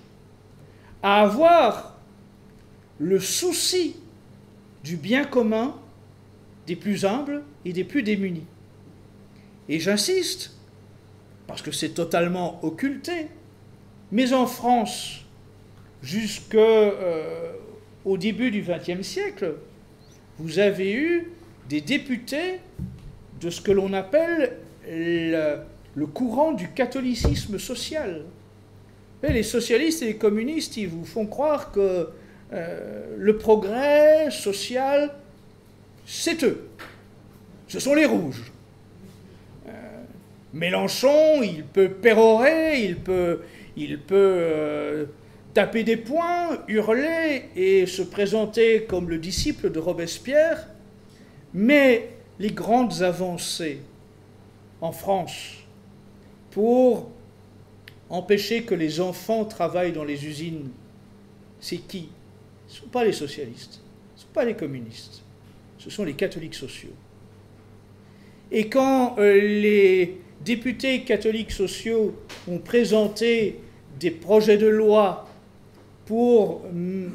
à 1.04 1.20
avoir 1.22 1.93
le 2.98 3.20
souci 3.20 3.96
du 4.82 4.96
bien 4.96 5.24
commun 5.24 5.74
des 6.66 6.76
plus 6.76 7.04
humbles 7.04 7.42
et 7.64 7.72
des 7.72 7.84
plus 7.84 8.02
démunis. 8.02 8.46
Et 9.68 9.80
j'insiste, 9.80 10.56
parce 11.46 11.62
que 11.62 11.72
c'est 11.72 11.90
totalement 11.90 12.62
occulté, 12.64 13.28
mais 14.12 14.32
en 14.32 14.46
France, 14.46 15.24
jusqu'au 16.02 16.58
euh, 16.58 17.52
début 18.18 18.50
du 18.50 18.62
XXe 18.62 19.06
siècle, 19.06 19.54
vous 20.38 20.58
avez 20.58 20.92
eu 20.92 21.32
des 21.68 21.80
députés 21.80 22.60
de 23.40 23.50
ce 23.50 23.60
que 23.60 23.72
l'on 23.72 23.92
appelle 23.92 24.58
le, 24.86 26.06
courant 26.06 26.52
du 26.52 26.70
catholicisme 26.70 27.58
social. 27.58 28.24
les 29.22 29.42
socialistes 29.42 30.02
et 30.02 30.06
les 30.06 30.16
communistes, 30.16 30.76
ils 30.76 30.88
vous 30.88 31.04
font 31.04 31.26
croire 31.26 31.72
que 31.72 32.08
euh, 32.54 33.16
le 33.18 33.36
progrès 33.36 34.30
social, 34.30 35.10
c'est 36.06 36.44
eux. 36.44 36.68
Ce 37.66 37.80
sont 37.80 37.94
les 37.94 38.06
rouges. 38.06 38.52
Euh, 39.66 39.70
Mélenchon, 40.52 41.42
il 41.42 41.64
peut 41.64 41.90
pérorer, 41.90 42.84
il 42.84 42.96
peut, 42.96 43.40
il 43.76 43.98
peut 43.98 44.14
euh, 44.14 45.06
taper 45.52 45.82
des 45.82 45.96
poings, 45.96 46.58
hurler 46.68 47.44
et 47.56 47.86
se 47.86 48.02
présenter 48.02 48.84
comme 48.84 49.10
le 49.10 49.18
disciple 49.18 49.70
de 49.70 49.80
Robespierre, 49.80 50.68
mais 51.52 52.10
les 52.38 52.50
grandes 52.50 53.02
avancées 53.02 53.80
en 54.80 54.92
France 54.92 55.56
pour 56.52 57.10
empêcher 58.10 58.62
que 58.62 58.76
les 58.76 59.00
enfants 59.00 59.44
travaillent 59.44 59.92
dans 59.92 60.04
les 60.04 60.24
usines, 60.24 60.70
c'est 61.58 61.78
qui? 61.78 62.10
Ne 62.74 62.84
sont 62.84 62.90
pas 62.90 63.04
les 63.04 63.12
socialistes, 63.12 63.80
ce 64.16 64.22
ne 64.22 64.26
sont 64.26 64.32
pas 64.32 64.44
les 64.44 64.54
communistes, 64.54 65.22
ce 65.78 65.90
sont 65.90 66.04
les 66.04 66.14
catholiques 66.14 66.54
sociaux. 66.54 66.94
Et 68.50 68.68
quand 68.68 69.16
euh, 69.18 69.40
les 69.40 70.20
députés 70.44 71.02
catholiques 71.04 71.52
sociaux 71.52 72.14
ont 72.48 72.58
présenté 72.58 73.60
des 73.98 74.10
projets 74.10 74.58
de 74.58 74.66
loi 74.66 75.28
pour 76.04 76.64
hum, 76.64 77.12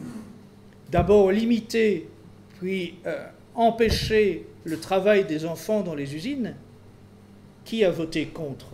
d'abord 0.90 1.32
limiter, 1.32 2.08
puis 2.60 2.96
euh, 3.06 3.26
empêcher 3.56 4.46
le 4.64 4.80
travail 4.80 5.26
des 5.26 5.46
enfants 5.46 5.82
dans 5.82 5.96
les 5.96 6.16
usines, 6.16 6.56
qui 7.66 7.84
a 7.84 7.92
voté 7.92 8.26
contre 8.28 8.68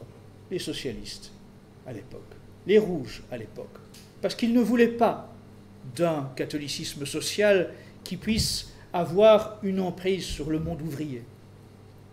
Les 0.52 0.60
socialistes 0.60 1.32
à 1.88 1.92
l'époque, 1.92 2.22
les 2.68 2.78
rouges 2.78 3.24
à 3.32 3.38
l'époque, 3.38 3.78
parce 4.22 4.36
qu'ils 4.36 4.54
ne 4.54 4.62
voulaient 4.62 4.88
pas 4.88 5.35
d'un 5.96 6.30
catholicisme 6.36 7.06
social 7.06 7.72
qui 8.04 8.18
puisse 8.18 8.74
avoir 8.94 9.60
une 9.64 9.80
emprise 9.80 10.26
sur 10.26 10.50
le 10.50 10.60
monde 10.60 10.82
ouvrier. 10.82 11.24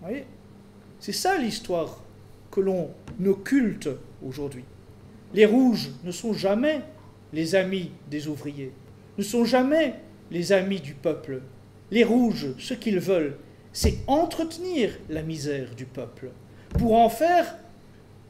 Vous 0.01 0.09
voyez? 0.09 0.25
C'est 0.99 1.13
ça 1.13 1.37
l'histoire 1.39 2.03
que 2.51 2.61
l'on 2.61 2.91
occulte 3.25 3.89
aujourd'hui. 4.25 4.65
Les 5.35 5.47
rouges 5.47 5.91
ne 6.05 6.11
sont 6.11 6.33
jamais 6.33 6.83
les 7.33 7.55
amis 7.55 7.91
des 8.11 8.29
ouvriers, 8.29 8.73
ne 9.17 9.23
sont 9.23 9.45
jamais 9.45 9.95
les 10.31 10.53
amis 10.53 10.81
du 10.81 10.95
peuple. 10.95 11.41
Les 11.91 12.05
rouges, 12.05 12.49
ce 12.59 12.75
qu'ils 12.75 13.01
veulent, 13.01 13.37
c'est 13.73 13.99
entretenir 14.07 14.91
la 15.09 15.23
misère 15.23 15.75
du 15.75 15.87
peuple 15.87 16.31
pour 16.79 16.95
en 16.95 17.09
faire 17.09 17.57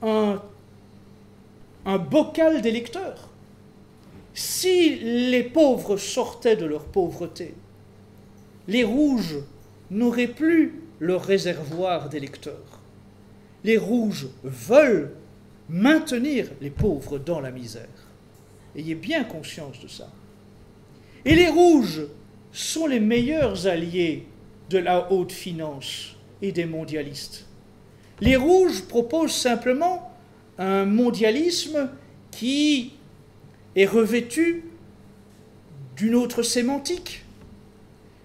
un, 0.03 0.41
un 1.85 1.99
bocal 1.99 2.61
d'électeurs. 2.63 3.29
Si 4.35 4.97
les 4.97 5.43
pauvres 5.43 5.97
sortaient 5.97 6.57
de 6.57 6.65
leur 6.65 6.85
pauvreté, 6.85 7.55
les 8.69 8.85
rouges 8.85 9.39
n'auraient 9.91 10.27
plus 10.29 10.81
leur 11.01 11.23
réservoir 11.23 12.09
d'électeurs. 12.09 12.81
Les 13.65 13.77
rouges 13.77 14.29
veulent 14.43 15.13
maintenir 15.69 16.49
les 16.61 16.71
pauvres 16.71 17.19
dans 17.19 17.41
la 17.41 17.51
misère. 17.51 17.89
Ayez 18.77 18.95
bien 18.95 19.25
conscience 19.25 19.81
de 19.81 19.89
ça. 19.89 20.11
Et 21.25 21.35
les 21.35 21.49
rouges 21.49 22.07
sont 22.53 22.87
les 22.87 23.01
meilleurs 23.01 23.67
alliés 23.67 24.27
de 24.71 24.79
la 24.79 25.13
haute 25.13 25.33
finance 25.33 26.17
et 26.41 26.53
des 26.53 26.65
mondialistes. 26.65 27.47
Les 28.21 28.37
rouges 28.37 28.83
proposent 28.83 29.35
simplement 29.35 30.11
un 30.59 30.85
mondialisme 30.85 31.91
qui 32.31 32.93
est 33.77 33.87
revêtu 33.87 34.65
d'une 35.97 36.15
autre 36.15 36.43
sémantique. 36.43 37.25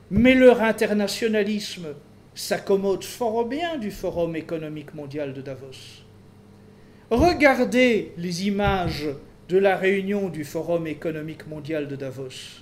Mais 0.09 0.35
leur 0.35 0.61
internationalisme 0.61 1.87
s'accommode 2.33 3.03
fort 3.03 3.45
bien 3.45 3.77
du 3.77 3.91
Forum 3.91 4.35
économique 4.35 4.93
mondial 4.93 5.33
de 5.33 5.41
Davos. 5.41 6.03
Regardez 7.09 8.13
les 8.17 8.47
images 8.47 9.07
de 9.49 9.57
la 9.57 9.77
réunion 9.77 10.29
du 10.29 10.43
Forum 10.43 10.87
économique 10.87 11.47
mondial 11.47 11.87
de 11.87 11.95
Davos. 11.95 12.61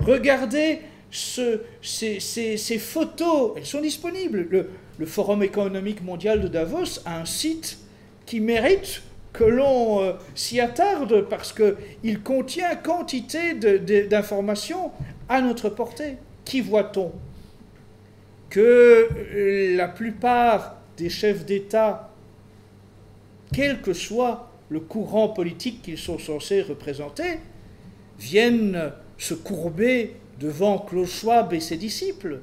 Regardez 0.00 0.80
ces, 1.10 2.78
photos, 2.78 3.52
elles 3.56 3.66
sont 3.66 3.80
disponibles. 3.80 4.46
Le, 4.50 4.70
le, 4.98 5.06
Forum 5.06 5.42
économique 5.42 6.02
mondial 6.02 6.40
de 6.40 6.48
Davos 6.48 7.00
a 7.04 7.20
un 7.20 7.24
site 7.24 7.78
qui 8.26 8.40
mérite 8.40 9.02
que 9.36 9.44
l'on 9.44 10.02
euh, 10.02 10.12
s'y 10.34 10.60
attarde 10.60 11.28
parce 11.28 11.52
qu'il 11.52 12.22
contient 12.22 12.74
quantité 12.74 13.54
d'informations 13.54 14.90
à 15.28 15.42
notre 15.42 15.68
portée. 15.68 16.16
Qui 16.44 16.62
voit-on? 16.62 17.12
Que 18.48 19.74
la 19.76 19.88
plupart 19.88 20.76
des 20.96 21.10
chefs 21.10 21.44
d'État, 21.44 22.10
quel 23.52 23.82
que 23.82 23.92
soit 23.92 24.50
le 24.70 24.80
courant 24.80 25.28
politique 25.28 25.82
qu'ils 25.82 25.98
sont 25.98 26.18
censés 26.18 26.62
représenter, 26.62 27.40
viennent 28.18 28.92
se 29.18 29.34
courber 29.34 30.16
devant 30.40 30.78
Klaus 30.78 31.20
Schwab 31.20 31.52
et 31.52 31.60
ses 31.60 31.76
disciples. 31.76 32.40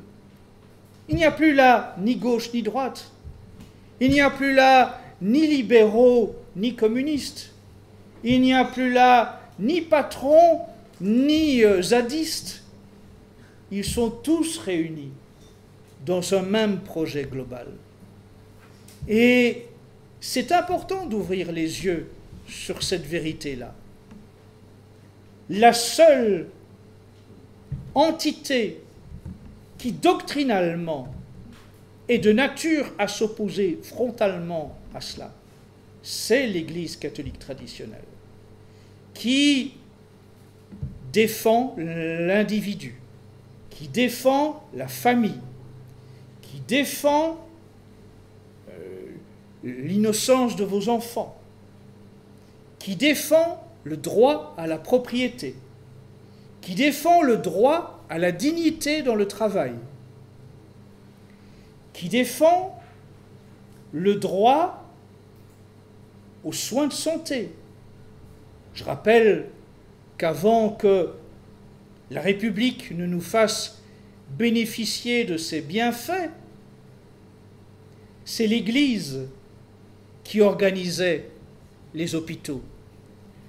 Il 1.09 1.15
n'y 1.15 1.25
a 1.25 1.31
plus 1.31 1.53
là 1.53 1.95
ni 1.99 2.17
gauche 2.17 2.53
ni 2.53 2.61
droite. 2.61 3.11
Il 3.99 4.11
n'y 4.11 4.21
a 4.21 4.29
plus 4.29 4.53
là 4.53 4.99
ni 5.21 5.47
libéraux 5.47 6.35
ni 6.55 6.75
communistes. 6.75 7.51
Il 8.23 8.41
n'y 8.41 8.53
a 8.53 8.65
plus 8.65 8.91
là 8.91 9.41
ni 9.59 9.81
patrons 9.81 10.61
ni 11.01 11.63
euh, 11.63 11.81
zadistes. 11.81 12.63
Ils 13.71 13.85
sont 13.85 14.09
tous 14.09 14.57
réunis 14.59 15.11
dans 16.05 16.33
un 16.33 16.41
même 16.41 16.79
projet 16.79 17.23
global. 17.23 17.67
Et 19.07 19.65
c'est 20.19 20.51
important 20.51 21.05
d'ouvrir 21.05 21.51
les 21.51 21.85
yeux 21.85 22.09
sur 22.47 22.83
cette 22.83 23.05
vérité-là. 23.05 23.73
La 25.49 25.73
seule 25.73 26.47
entité 27.95 28.81
qui 29.77 29.91
doctrinalement 29.91 31.13
est 32.07 32.19
de 32.19 32.31
nature 32.31 32.91
à 32.97 33.07
s'opposer 33.07 33.79
frontalement 33.81 34.77
à 34.93 35.01
cela, 35.01 35.33
c'est 36.03 36.45
l'Église 36.47 36.97
catholique 36.97 37.39
traditionnelle, 37.39 38.03
qui 39.13 39.73
défend 41.13 41.75
l'individu, 41.77 42.99
qui 43.69 43.87
défend 43.87 44.67
la 44.75 44.89
famille, 44.89 45.39
qui 46.41 46.59
défend 46.67 47.39
euh, 48.69 48.73
l'innocence 49.63 50.57
de 50.57 50.65
vos 50.65 50.89
enfants, 50.89 51.39
qui 52.79 52.97
défend 52.97 53.65
le 53.85 53.95
droit 53.95 54.53
à 54.57 54.67
la 54.67 54.77
propriété, 54.77 55.55
qui 56.59 56.75
défend 56.75 57.21
le 57.21 57.37
droit 57.37 58.03
à 58.09 58.17
la 58.17 58.33
dignité 58.33 59.03
dans 59.03 59.15
le 59.15 59.27
travail, 59.27 59.73
qui 61.93 62.09
défend 62.09 62.81
le 63.93 64.15
droit 64.15 64.82
aux 66.43 66.53
soins 66.53 66.87
de 66.87 66.93
santé. 66.93 67.49
Je 68.73 68.83
rappelle 68.83 69.49
qu'avant 70.17 70.69
que 70.69 71.09
la 72.09 72.21
République 72.21 72.91
ne 72.91 73.05
nous 73.05 73.21
fasse 73.21 73.81
bénéficier 74.37 75.25
de 75.25 75.37
ses 75.37 75.61
bienfaits, 75.61 76.29
c'est 78.25 78.47
l'Église 78.47 79.27
qui 80.23 80.41
organisait 80.41 81.29
les 81.93 82.15
hôpitaux. 82.15 82.61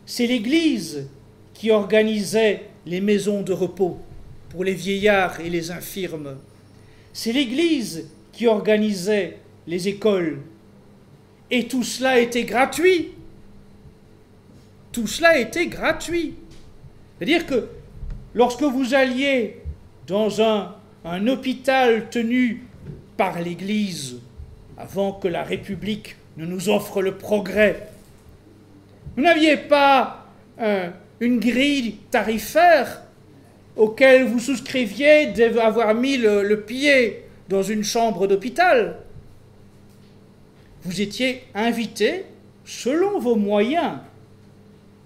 C'est 0.07 0.27
l'Église 0.27 1.09
qui 1.55 1.71
organisait 1.71 2.65
les 2.85 3.01
maisons 3.01 3.43
de 3.43 3.53
repos 3.53 3.99
pour 4.51 4.65
les 4.65 4.75
vieillards 4.75 5.41
et 5.41 5.49
les 5.49 5.71
infirmes. 5.71 6.37
C'est 7.13 7.33
l'Église 7.33 8.09
qui 8.33 8.47
organisait 8.47 9.39
les 9.67 9.89
écoles. 9.89 10.41
Et 11.51 11.69
tout 11.69 11.83
cela 11.83 12.19
était 12.19 12.45
gratuit. 12.45 13.13
Tout 14.93 15.07
cela 15.07 15.39
était 15.39 15.67
gratuit. 15.67 16.35
C'est-à-dire 17.19 17.47
que 17.47 17.69
lorsque 18.35 18.63
vous 18.63 18.95
alliez 18.95 19.61
dans 20.07 20.41
un, 20.41 20.75
hôpital 21.27 22.09
tenu 22.11 22.65
par 23.17 23.41
l'Église, 23.41 24.17
avant 24.79 25.13
que 25.13 25.29
la 25.29 25.43
République 25.43 26.17
ne 26.37 26.47
nous 26.47 26.69
offre 26.69 27.03
le 27.03 27.17
progrès, 27.17 27.89
vous 29.17 29.23
n'aviez 29.23 29.57
pas 29.57 30.27
euh, 30.61 30.91
une 31.21 31.39
grille 31.39 31.99
tarifaire 32.11 33.03
auquel 33.77 34.25
vous 34.25 34.39
souscriviez 34.39 35.27
d'avoir 35.29 35.95
mis 35.95 36.17
le, 36.17 36.61
pied 36.61 37.25
dans 37.49 37.63
une 37.63 37.85
chambre 37.85 38.27
d'hôpital. 38.27 38.97
Vous 40.85 41.01
étiez 41.01 41.45
invité, 41.55 42.27
selon 42.65 43.19
vos 43.19 43.37
moyens, 43.37 43.99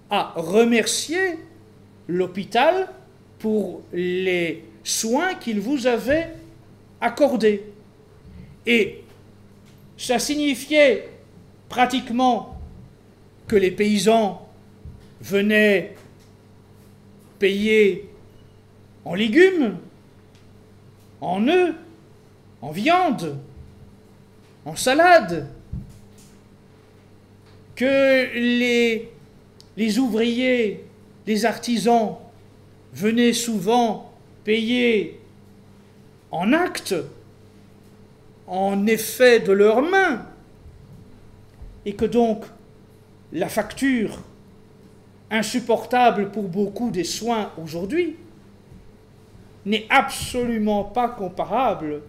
à 0.09 0.33
remercier 0.35 1.39
l'hôpital 2.07 2.89
pour 3.37 3.81
les 3.93 4.65
soins 4.83 5.35
qu'il 5.35 5.61
vous 5.61 5.87
avait 5.87 6.33
accordés. 6.99 7.63
Et 8.65 9.03
ça 9.97 10.19
signifiait 10.19 11.09
pratiquement 11.69 12.59
que 13.47 13.55
les 13.55 13.71
paysans 13.71 14.47
venaient 15.21 15.95
payer 17.37 18.09
en 19.05 19.13
légumes, 19.15 19.77
en 21.21 21.47
œufs, 21.47 21.75
en 22.61 22.71
viande, 22.71 23.37
en 24.65 24.75
salade, 24.75 25.47
que 27.79 28.35
les, 29.77 29.99
ouvriers, 29.99 30.83
les 31.25 31.45
artisans 31.45 32.17
venaient 32.91 33.31
souvent 33.31 34.11
payer 34.43 35.21
en 36.29 36.51
actes, 36.51 36.95
en 38.47 38.85
effet 38.85 39.39
de 39.39 39.53
leurs 39.53 39.81
mains, 39.81 40.25
et 41.85 41.93
que 41.93 42.03
donc 42.03 42.43
la 43.31 43.47
facture 43.47 44.23
insupportable 45.31 46.31
pour 46.31 46.49
beaucoup 46.49 46.91
des 46.91 47.05
soins 47.05 47.53
aujourd'hui 47.63 48.17
n'est 49.65 49.87
absolument 49.89 50.83
pas 50.83 51.07
comparable 51.07 52.01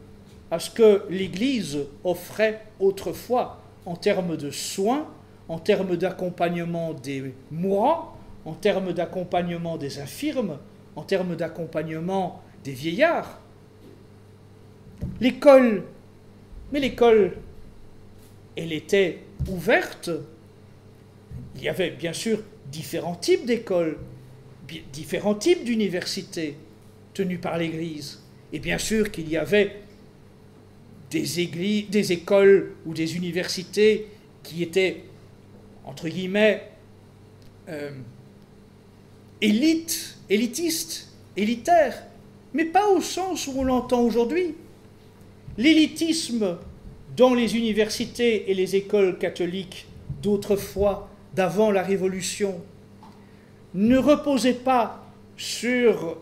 à 0.50 0.58
ce 0.58 0.68
que 0.68 1.04
l'Église 1.08 1.78
offrait 2.02 2.66
autrefois 2.80 3.62
en 3.86 3.94
termes 3.94 4.36
de 4.36 4.50
soins, 4.50 5.06
en 5.50 5.58
termes 5.58 5.96
d'accompagnement 5.96 6.94
des 6.94 7.34
mourants, 7.50 8.16
en 8.44 8.52
termes 8.54 8.92
d'accompagnement 8.92 9.76
des 9.78 9.98
infirmes, 9.98 10.58
en 10.94 11.02
termes 11.02 11.34
d'accompagnement 11.34 12.40
des 12.62 12.70
vieillards. 12.70 13.40
L'école, 15.20 15.82
mais 16.70 16.78
l'école, 16.78 17.36
elle 18.56 18.72
était 18.72 19.24
ouverte. 19.48 20.10
Il 21.56 21.64
y 21.64 21.68
avait 21.68 21.90
bien 21.90 22.12
sûr 22.12 22.44
différents 22.70 23.16
types 23.16 23.44
d'écoles, 23.44 23.98
différents 24.92 25.34
types 25.34 25.64
d'universités 25.64 26.54
tenues 27.12 27.38
par 27.38 27.58
l'Église. 27.58 28.22
Et 28.52 28.60
bien 28.60 28.78
sûr 28.78 29.10
qu'il 29.10 29.28
y 29.28 29.36
avait 29.36 29.80
des, 31.10 31.40
églises, 31.40 31.90
des 31.90 32.12
écoles 32.12 32.74
ou 32.86 32.94
des 32.94 33.16
universités 33.16 34.06
qui 34.44 34.62
étaient, 34.62 35.02
entre 35.90 36.08
guillemets, 36.08 36.70
euh, 37.68 37.90
élites, 39.40 40.18
élitistes, 40.28 41.08
élitaires, 41.36 42.04
mais 42.54 42.64
pas 42.64 42.88
au 42.88 43.00
sens 43.00 43.48
où 43.48 43.54
on 43.56 43.64
l'entend 43.64 44.00
aujourd'hui. 44.00 44.54
L'élitisme 45.58 46.58
dans 47.16 47.34
les 47.34 47.56
universités 47.56 48.50
et 48.50 48.54
les 48.54 48.76
écoles 48.76 49.18
catholiques 49.18 49.88
d'autrefois, 50.22 51.08
d'avant 51.34 51.72
la 51.72 51.82
Révolution, 51.82 52.60
ne 53.74 53.98
reposait 53.98 54.54
pas 54.54 55.04
sur 55.36 56.18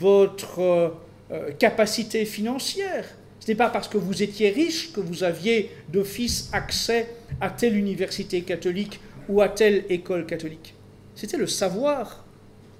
votre 0.00 0.92
euh, 1.32 1.52
capacité 1.58 2.24
financière. 2.24 3.04
Ce 3.46 3.52
n'est 3.52 3.56
pas 3.56 3.70
parce 3.70 3.86
que 3.86 3.96
vous 3.96 4.24
étiez 4.24 4.50
riche 4.50 4.92
que 4.92 4.98
vous 4.98 5.22
aviez 5.22 5.70
d'office 5.88 6.50
accès 6.52 7.14
à 7.40 7.48
telle 7.48 7.76
université 7.76 8.42
catholique 8.42 8.98
ou 9.28 9.40
à 9.40 9.48
telle 9.48 9.84
école 9.88 10.26
catholique. 10.26 10.74
C'était 11.14 11.36
le 11.36 11.46
savoir. 11.46 12.24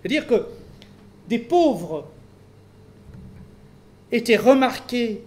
C'est-à-dire 0.02 0.26
que 0.26 0.44
des 1.28 1.38
pauvres 1.38 2.08
étaient 4.10 4.36
remarqués 4.36 5.22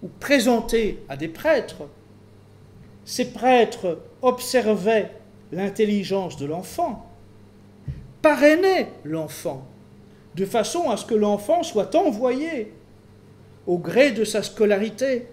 ou 0.00 0.06
présentés 0.20 1.00
à 1.08 1.16
des 1.16 1.26
prêtres. 1.26 1.82
Ces 3.04 3.32
prêtres 3.32 3.98
observaient 4.22 5.10
l'intelligence 5.50 6.36
de 6.36 6.46
l'enfant, 6.46 7.10
parrainaient 8.22 8.92
l'enfant, 9.02 9.66
de 10.36 10.46
façon 10.46 10.88
à 10.88 10.96
ce 10.96 11.04
que 11.04 11.14
l'enfant 11.14 11.64
soit 11.64 11.96
envoyé 11.96 12.72
au 13.66 13.78
gré 13.78 14.12
de 14.12 14.24
sa 14.24 14.42
scolarité 14.42 15.26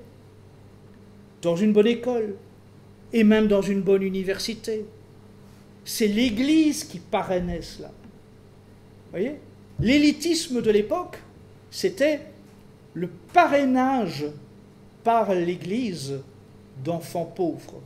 dans 1.41 1.55
une 1.55 1.73
bonne 1.73 1.87
école 1.87 2.35
et 3.13 3.23
même 3.23 3.47
dans 3.47 3.61
une 3.61 3.81
bonne 3.81 4.03
université. 4.03 4.85
C'est 5.83 6.07
l'Église 6.07 6.83
qui 6.83 6.99
parrainait 6.99 7.61
cela. 7.61 7.89
Vous 7.89 9.11
voyez? 9.11 9.35
L'élitisme 9.79 10.61
de 10.61 10.71
l'époque, 10.71 11.17
c'était 11.71 12.21
le 12.93 13.09
parrainage 13.33 14.25
par 15.03 15.33
l'Église 15.33 16.19
d'enfants 16.83 17.25
pauvres. 17.25 17.81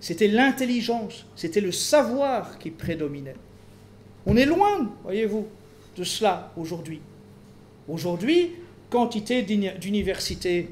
C'était 0.00 0.28
l'intelligence, 0.28 1.26
c'était 1.36 1.60
le 1.60 1.72
savoir 1.72 2.58
qui 2.58 2.70
prédominait. 2.70 3.36
On 4.24 4.36
est 4.36 4.46
loin, 4.46 4.90
voyez-vous, 5.02 5.46
de 5.96 6.04
cela 6.04 6.50
aujourd'hui. 6.56 7.00
Aujourd'hui, 7.86 8.52
quantité 8.90 9.42
d'universités 9.42 10.68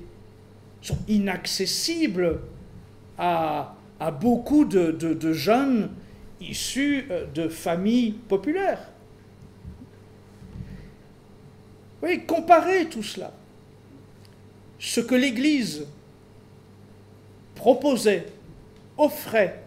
sont 0.83 0.99
inaccessibles 1.09 2.41
à, 3.17 3.75
beaucoup 4.21 4.65
de, 4.65 5.33
jeunes 5.33 5.91
issus 6.41 7.07
euh, 7.11 7.27
de 7.35 7.49
familles 7.49 8.13
populaires. 8.13 8.93
Oui, 12.03 12.25
comparez 12.27 12.89
tout 12.89 13.03
cela. 13.03 13.33
Ce 14.79 15.01
que 15.01 15.17
l'Église 15.17 15.85
proposait, 17.57 18.27
offrait, 18.97 19.65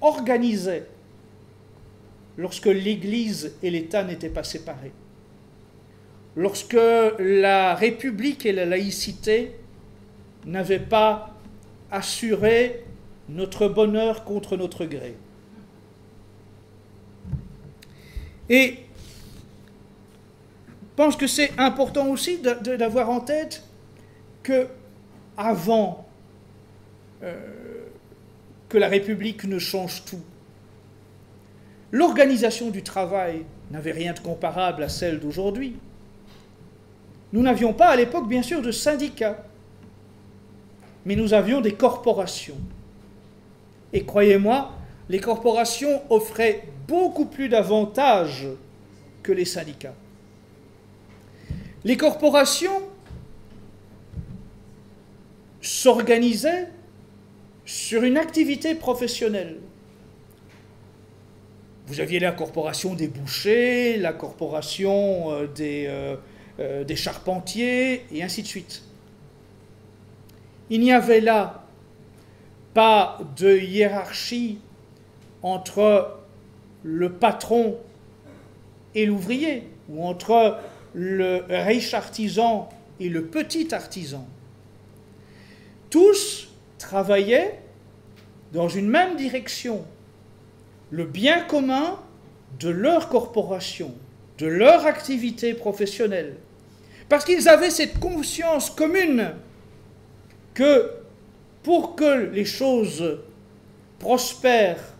organisait, 0.00 0.86
lorsque 2.38 2.66
l'Église 2.66 3.52
et 3.62 3.68
l'État 3.68 4.04
n'étaient 4.04 4.30
pas 4.30 4.44
séparés, 4.44 4.92
lorsque 6.36 6.76
la 7.18 7.74
République 7.74 8.44
et 8.44 8.52
la 8.52 8.66
laïcité 8.66 9.52
n'avaient 10.44 10.78
pas 10.78 11.34
assuré 11.90 12.84
notre 13.28 13.68
bonheur 13.68 14.24
contre 14.24 14.56
notre 14.56 14.84
gré. 14.84 15.16
Et 18.48 18.78
je 20.80 21.02
pense 21.02 21.16
que 21.16 21.26
c'est 21.26 21.52
important 21.58 22.08
aussi 22.08 22.38
d'avoir 22.38 23.10
en 23.10 23.20
tête 23.20 23.64
que 24.42 24.68
avant 25.36 26.06
euh, 27.22 27.34
que 28.68 28.78
la 28.78 28.88
République 28.88 29.44
ne 29.44 29.58
change 29.58 30.04
tout, 30.04 30.22
l'organisation 31.92 32.70
du 32.70 32.82
travail 32.82 33.44
n'avait 33.70 33.92
rien 33.92 34.12
de 34.12 34.20
comparable 34.20 34.84
à 34.84 34.88
celle 34.88 35.18
d'aujourd'hui. 35.18 35.76
Nous 37.36 37.42
n'avions 37.42 37.74
pas 37.74 37.88
à 37.88 37.96
l'époque, 37.96 38.28
bien 38.28 38.40
sûr, 38.40 38.62
de 38.62 38.70
syndicats, 38.70 39.44
mais 41.04 41.16
nous 41.16 41.34
avions 41.34 41.60
des 41.60 41.74
corporations. 41.74 42.56
Et 43.92 44.06
croyez-moi, 44.06 44.72
les 45.10 45.20
corporations 45.20 46.00
offraient 46.08 46.64
beaucoup 46.88 47.26
plus 47.26 47.50
d'avantages 47.50 48.46
que 49.22 49.32
les 49.32 49.44
syndicats. 49.44 49.92
Les 51.84 51.98
corporations 51.98 52.80
s'organisaient 55.60 56.70
sur 57.66 58.02
une 58.02 58.16
activité 58.16 58.74
professionnelle. 58.74 59.58
Vous 61.86 62.00
aviez 62.00 62.18
la 62.18 62.32
corporation 62.32 62.94
des 62.94 63.08
bouchers, 63.08 63.98
la 63.98 64.14
corporation 64.14 65.32
euh, 65.32 65.46
des, 65.46 65.84
euh, 65.86 66.16
euh, 66.58 66.84
des 66.84 66.96
charpentiers, 66.96 68.06
et 68.12 68.22
ainsi 68.22 68.42
de 68.42 68.46
suite. 68.46 68.82
Il 70.70 70.80
n'y 70.80 70.92
avait 70.92 71.20
là 71.20 71.64
pas 72.74 73.18
de 73.36 73.56
hiérarchie 73.56 74.58
entre 75.42 76.18
le 76.82 77.12
patron 77.12 77.76
et 78.94 79.06
l'ouvrier, 79.06 79.68
ou 79.88 80.04
entre 80.04 80.58
le 80.94 81.44
riche 81.48 81.94
artisan 81.94 82.68
et 83.00 83.08
le 83.08 83.26
petit 83.26 83.74
artisan. 83.74 84.26
Tous 85.90 86.48
travaillaient 86.78 87.60
dans 88.52 88.68
une 88.68 88.88
même 88.88 89.16
direction, 89.16 89.84
le 90.90 91.04
bien 91.04 91.42
commun 91.42 91.98
de 92.58 92.70
leur 92.70 93.08
corporation, 93.08 93.94
de 94.38 94.46
leur 94.46 94.86
activité 94.86 95.54
professionnelle, 95.54 96.36
parce 97.08 97.24
qu'ils 97.24 97.48
avaient 97.48 97.70
cette 97.70 97.98
conscience 97.98 98.70
commune 98.70 99.32
que 100.54 100.90
pour 101.62 101.96
que 101.96 102.30
les 102.30 102.44
choses 102.44 103.18
prospèrent 103.98 104.94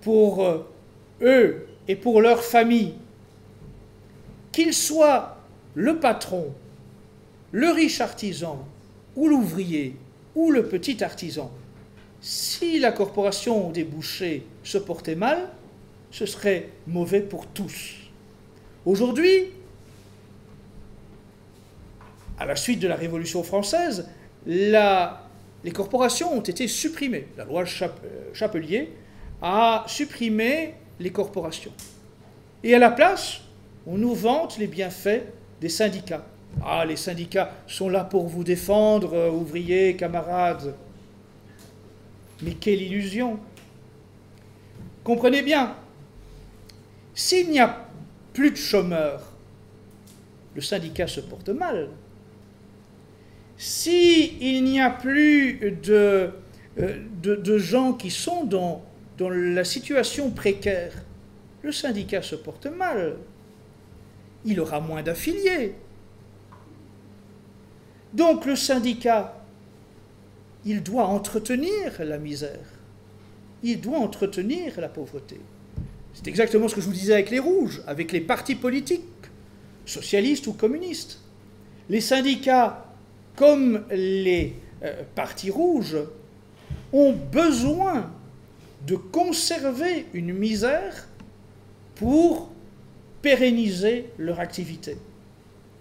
pour 0.00 0.46
eux 1.20 1.66
et 1.88 1.96
pour 1.96 2.20
leur 2.20 2.42
famille, 2.42 2.94
qu'il 4.52 4.72
soit 4.72 5.36
le 5.74 5.98
patron, 5.98 6.52
le 7.52 7.70
riche 7.70 8.00
artisan, 8.00 8.66
ou 9.16 9.28
l'ouvrier, 9.28 9.96
ou 10.34 10.50
le 10.50 10.66
petit 10.66 11.02
artisan, 11.02 11.50
si 12.20 12.78
la 12.78 12.92
corporation 12.92 13.70
des 13.70 13.84
bouchers 13.84 14.44
se 14.62 14.78
portait 14.78 15.14
mal, 15.14 15.48
ce 16.10 16.26
serait 16.26 16.68
mauvais 16.86 17.20
pour 17.20 17.46
tous. 17.46 17.94
Aujourd'hui, 18.84 19.48
à 22.40 22.46
la 22.46 22.56
suite 22.56 22.80
de 22.80 22.88
la 22.88 22.96
Révolution 22.96 23.42
française, 23.42 24.08
les 24.46 25.72
corporations 25.72 26.32
ont 26.32 26.40
été 26.40 26.66
supprimées. 26.66 27.28
La 27.36 27.44
loi 27.44 27.64
Chapelier 28.32 28.92
a 29.42 29.84
supprimé 29.86 30.74
les 30.98 31.10
corporations. 31.10 31.72
Et 32.64 32.74
à 32.74 32.78
la 32.78 32.90
place, 32.90 33.42
on 33.86 33.98
nous 33.98 34.14
vante 34.14 34.56
les 34.56 34.66
bienfaits 34.66 35.22
des 35.60 35.68
syndicats. 35.68 36.24
Ah, 36.64 36.84
les 36.86 36.96
syndicats 36.96 37.52
sont 37.66 37.90
là 37.90 38.04
pour 38.04 38.26
vous 38.26 38.42
défendre, 38.42 39.14
euh, 39.14 39.30
ouvriers, 39.30 39.94
camarades. 39.96 40.74
Mais 42.42 42.54
quelle 42.54 42.82
illusion 42.82 43.38
Comprenez 45.04 45.42
bien, 45.42 45.74
s'il 47.14 47.50
n'y 47.50 47.60
a 47.60 47.86
plus 48.32 48.50
de 48.50 48.56
chômeurs, 48.56 49.22
le 50.54 50.60
syndicat 50.60 51.06
se 51.06 51.20
porte 51.20 51.50
mal. 51.50 51.88
S'il 53.60 54.64
n'y 54.64 54.80
a 54.80 54.88
plus 54.88 55.76
de, 55.82 56.30
euh, 56.80 56.96
de, 57.22 57.58
gens 57.58 57.92
qui 57.92 58.10
sont 58.10 58.44
dans, 58.44 58.82
dans 59.18 59.28
la 59.28 59.64
situation 59.64 60.30
précaire, 60.30 60.94
le 61.62 61.70
syndicat 61.70 62.22
se 62.22 62.36
porte 62.36 62.64
mal. 62.64 63.18
Il 64.46 64.60
aura 64.60 64.80
moins 64.80 65.02
d'affiliés. 65.02 65.74
Donc 68.14 68.46
le 68.46 68.56
syndicat, 68.56 69.44
il 70.64 70.82
doit 70.82 71.04
entretenir 71.04 71.92
la 71.98 72.16
misère. 72.16 72.66
Il 73.62 73.78
doit 73.82 73.98
entretenir 73.98 74.80
la 74.80 74.88
pauvreté. 74.88 75.38
C'est 76.14 76.28
exactement 76.28 76.66
ce 76.66 76.74
que 76.74 76.80
je 76.80 76.86
vous 76.86 76.94
disais 76.94 77.12
avec 77.12 77.28
les 77.28 77.38
rouges, 77.38 77.82
avec 77.86 78.10
les 78.10 78.22
partis 78.22 78.54
politiques, 78.54 79.04
socialistes 79.84 80.46
ou 80.46 80.54
communistes. 80.54 81.20
Les 81.90 82.00
syndicats 82.00 82.86
comme 83.36 83.84
les 83.90 84.54
euh, 84.82 85.02
partis 85.14 85.50
rouges, 85.50 85.98
ont 86.92 87.12
besoin 87.12 88.10
de 88.86 88.96
conserver 88.96 90.06
une 90.14 90.32
misère 90.32 91.08
pour 91.94 92.50
pérenniser 93.22 94.06
leur 94.18 94.40
activité. 94.40 94.96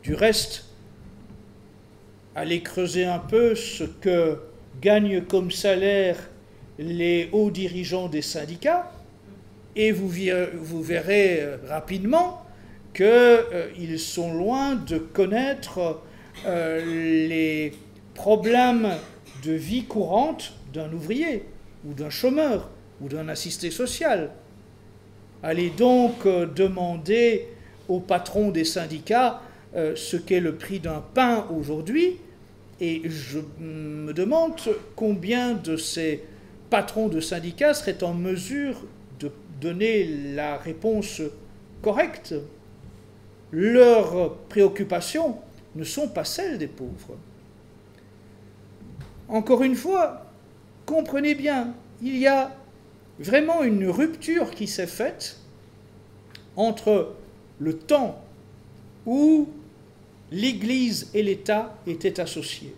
Du 0.03 0.13
reste, 0.13 0.65
allez 2.35 2.61
creuser 2.61 3.05
un 3.05 3.19
peu 3.19 3.55
ce 3.55 3.83
que 3.83 4.39
gagnent 4.81 5.21
comme 5.21 5.51
salaire 5.51 6.17
les 6.77 7.29
hauts 7.31 7.51
dirigeants 7.51 8.07
des 8.07 8.21
syndicats, 8.21 8.91
et 9.75 9.91
vous, 9.91 10.11
vous 10.53 10.81
verrez 10.81 11.41
euh, 11.41 11.57
rapidement 11.67 12.45
qu'ils 12.93 13.05
euh, 13.05 13.97
sont 13.97 14.33
loin 14.33 14.75
de 14.75 14.97
connaître 14.97 16.01
euh, 16.45 17.27
les 17.27 17.73
problèmes 18.13 18.89
de 19.43 19.53
vie 19.53 19.83
courante 19.83 20.53
d'un 20.73 20.91
ouvrier 20.91 21.45
ou 21.85 21.93
d'un 21.93 22.09
chômeur 22.09 22.69
ou 23.01 23.07
d'un 23.07 23.29
assisté 23.29 23.71
social. 23.71 24.31
Allez 25.41 25.69
donc 25.69 26.25
euh, 26.25 26.45
demander 26.45 27.47
au 27.87 27.99
patron 27.99 28.51
des 28.51 28.65
syndicats 28.65 29.41
euh, 29.75 29.95
ce 29.95 30.17
qu'est 30.17 30.39
le 30.39 30.55
prix 30.55 30.79
d'un 30.79 31.03
pain 31.13 31.47
aujourd'hui 31.49 32.17
et 32.81 33.01
je 33.05 33.39
me 33.59 34.13
demande 34.13 34.53
combien 34.95 35.53
de 35.53 35.77
ces 35.77 36.23
patrons 36.69 37.07
de 37.07 37.19
syndicats 37.19 37.73
seraient 37.73 38.03
en 38.03 38.13
mesure 38.13 38.81
de 39.19 39.31
donner 39.59 40.05
la 40.33 40.57
réponse 40.57 41.21
correcte. 41.81 42.35
Leur 43.51 44.35
préoccupation, 44.49 45.37
ne 45.76 45.84
sont 45.84 46.07
pas 46.07 46.26
celles 46.26 46.57
des 46.57 46.67
pauvres. 46.67 47.17
Encore 49.28 49.63
une 49.63 49.76
fois, 49.76 50.26
comprenez 50.86 51.36
bien, 51.36 51.74
il 52.01 52.17
y 52.17 52.28
a 52.28 52.55
vraiment 53.20 53.63
une 53.63 53.88
rupture 53.88 54.51
qui 54.51 54.67
s'est 54.67 54.88
faite 54.88 55.39
entre 56.55 57.15
le 57.59 57.78
temps 57.78 58.24
où 59.05 59.47
l'Église 60.32 61.09
et 61.13 61.24
l'État 61.24 61.78
étaient 61.86 62.20
associés, 62.20 62.76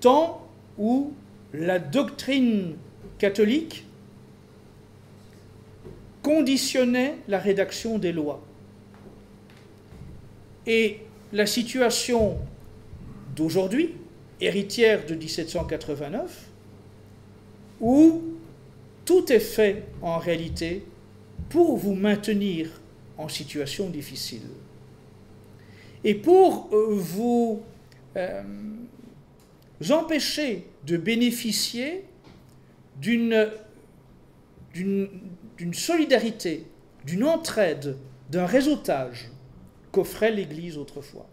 temps 0.00 0.46
où 0.78 1.12
la 1.52 1.78
doctrine 1.78 2.76
catholique 3.18 3.86
conditionnait 6.22 7.16
la 7.28 7.38
rédaction 7.38 7.98
des 7.98 8.12
lois. 8.12 8.42
Et 10.66 11.00
la 11.32 11.46
situation 11.46 12.38
d'aujourd'hui, 13.34 13.94
héritière 14.40 15.06
de 15.06 15.14
1789, 15.14 16.48
où 17.80 18.22
tout 19.04 19.32
est 19.32 19.40
fait 19.40 19.84
en 20.02 20.18
réalité 20.18 20.84
pour 21.48 21.76
vous 21.76 21.94
maintenir 21.94 22.68
en 23.18 23.28
situation 23.28 23.88
difficile. 23.88 24.48
Et 26.04 26.14
pour 26.14 26.68
euh, 26.72 26.86
vous, 26.90 27.62
euh, 28.16 28.42
empêcher 29.90 30.66
de 30.86 30.96
bénéficier 30.96 32.04
d'une 33.00 33.48
solidarité, 35.72 36.66
d'une 37.04 37.24
entraide, 37.24 37.96
d'un 38.30 38.46
réseautage 38.46 39.30
qu'offrait 39.96 40.30
l'Église 40.30 40.76
autrefois. 40.76 41.26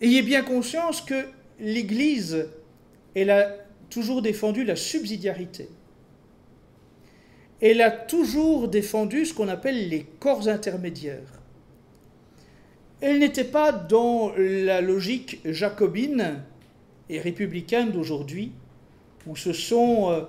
Ayez 0.00 0.22
bien 0.22 0.42
conscience 0.42 1.00
que 1.00 1.26
l'Église, 1.58 2.46
elle 3.16 3.30
a 3.30 3.56
toujours 3.90 4.22
défendu 4.22 4.62
la 4.62 4.76
subsidiarité. 4.76 5.68
Elle 7.60 7.80
a 7.80 7.90
toujours 7.90 8.68
défendu 8.68 9.26
ce 9.26 9.34
qu'on 9.34 9.48
appelle 9.48 9.88
les 9.88 10.04
corps 10.04 10.46
intermédiaires. 10.46 11.42
Elle 13.00 13.18
n'était 13.18 13.42
pas 13.42 13.72
dans 13.72 14.32
la 14.36 14.80
logique 14.80 15.40
jacobine 15.44 16.40
et 17.08 17.18
républicaine 17.18 17.90
d'aujourd'hui, 17.90 18.52
où 19.26 19.34
ce 19.34 19.52
sont 19.52 20.12
euh, 20.12 20.20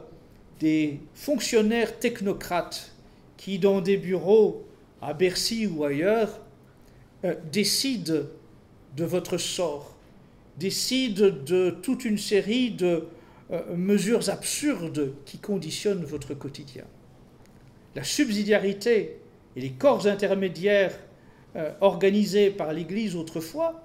des 0.59 1.01
fonctionnaires 1.13 1.99
technocrates 1.99 2.94
qui, 3.37 3.59
dans 3.59 3.81
des 3.81 3.97
bureaux 3.97 4.65
à 5.01 5.13
Bercy 5.13 5.67
ou 5.67 5.83
ailleurs, 5.83 6.39
euh, 7.23 7.33
décident 7.51 8.23
de 8.95 9.03
votre 9.03 9.37
sort, 9.37 9.95
décident 10.57 11.29
de 11.45 11.69
toute 11.81 12.05
une 12.05 12.17
série 12.17 12.71
de 12.71 13.07
euh, 13.51 13.75
mesures 13.75 14.29
absurdes 14.29 15.13
qui 15.25 15.37
conditionnent 15.37 16.03
votre 16.03 16.33
quotidien. 16.33 16.83
La 17.95 18.03
subsidiarité 18.03 19.17
et 19.55 19.61
les 19.61 19.71
corps 19.71 20.07
intermédiaires 20.07 20.97
euh, 21.55 21.71
organisés 21.81 22.51
par 22.51 22.73
l'Église 22.73 23.15
autrefois 23.15 23.81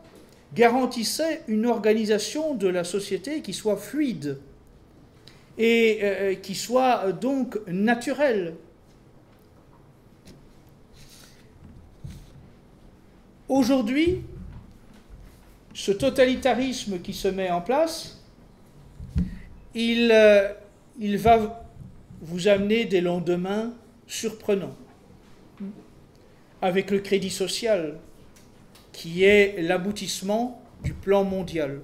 garantissaient 0.54 1.42
une 1.46 1.66
organisation 1.66 2.54
de 2.54 2.66
la 2.66 2.82
société 2.82 3.40
qui 3.40 3.52
soit 3.52 3.76
fluide 3.76 4.38
et 5.58 6.38
qui 6.42 6.54
soit 6.54 7.12
donc 7.12 7.58
naturelle 7.68 8.54
Aujourd'hui, 13.50 14.20
ce 15.74 15.90
totalitarisme 15.90 17.00
qui 17.00 17.12
se 17.12 17.26
met 17.26 17.50
en 17.50 17.60
place, 17.60 18.22
il, 19.74 20.12
euh, 20.12 20.52
il 21.00 21.18
va 21.18 21.68
vous 22.22 22.46
amener 22.46 22.84
des 22.84 23.00
lendemains 23.00 23.74
surprenants. 24.06 24.76
Avec 26.62 26.92
le 26.92 27.00
crédit 27.00 27.30
social, 27.30 27.98
qui 28.92 29.24
est 29.24 29.60
l'aboutissement 29.60 30.62
du 30.84 30.92
plan 30.92 31.24
mondial, 31.24 31.80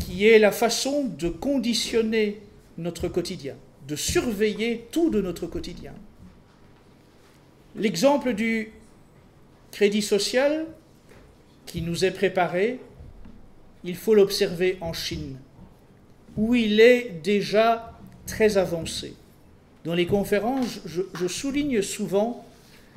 qui 0.00 0.26
est 0.26 0.40
la 0.40 0.50
façon 0.50 1.04
de 1.04 1.28
conditionner 1.28 2.42
notre 2.76 3.06
quotidien, 3.06 3.54
de 3.86 3.94
surveiller 3.94 4.88
tout 4.90 5.10
de 5.10 5.20
notre 5.20 5.46
quotidien. 5.46 5.94
L'exemple 7.76 8.34
du 8.34 8.72
crédit 9.70 10.02
social 10.02 10.66
qui 11.66 11.82
nous 11.82 12.04
est 12.04 12.10
préparé, 12.10 12.80
il 13.84 13.96
faut 13.96 14.14
l'observer 14.14 14.76
en 14.80 14.92
Chine, 14.92 15.38
où 16.36 16.54
il 16.54 16.80
est 16.80 17.20
déjà 17.22 17.98
très 18.26 18.58
avancé. 18.58 19.14
Dans 19.84 19.94
les 19.94 20.06
conférences, 20.06 20.80
je, 20.84 21.28
souligne 21.28 21.80
souvent 21.80 22.44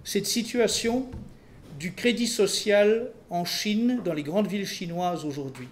cette 0.04 0.26
situation 0.26 1.08
du 1.80 1.94
crédit 1.94 2.28
social 2.28 3.12
en 3.30 3.46
Chine, 3.46 4.02
dans 4.04 4.14
les 4.14 4.24
grandes 4.24 4.48
villes 4.48 4.68
chinoises 4.68 5.24
aujourd'hui. 5.24 5.68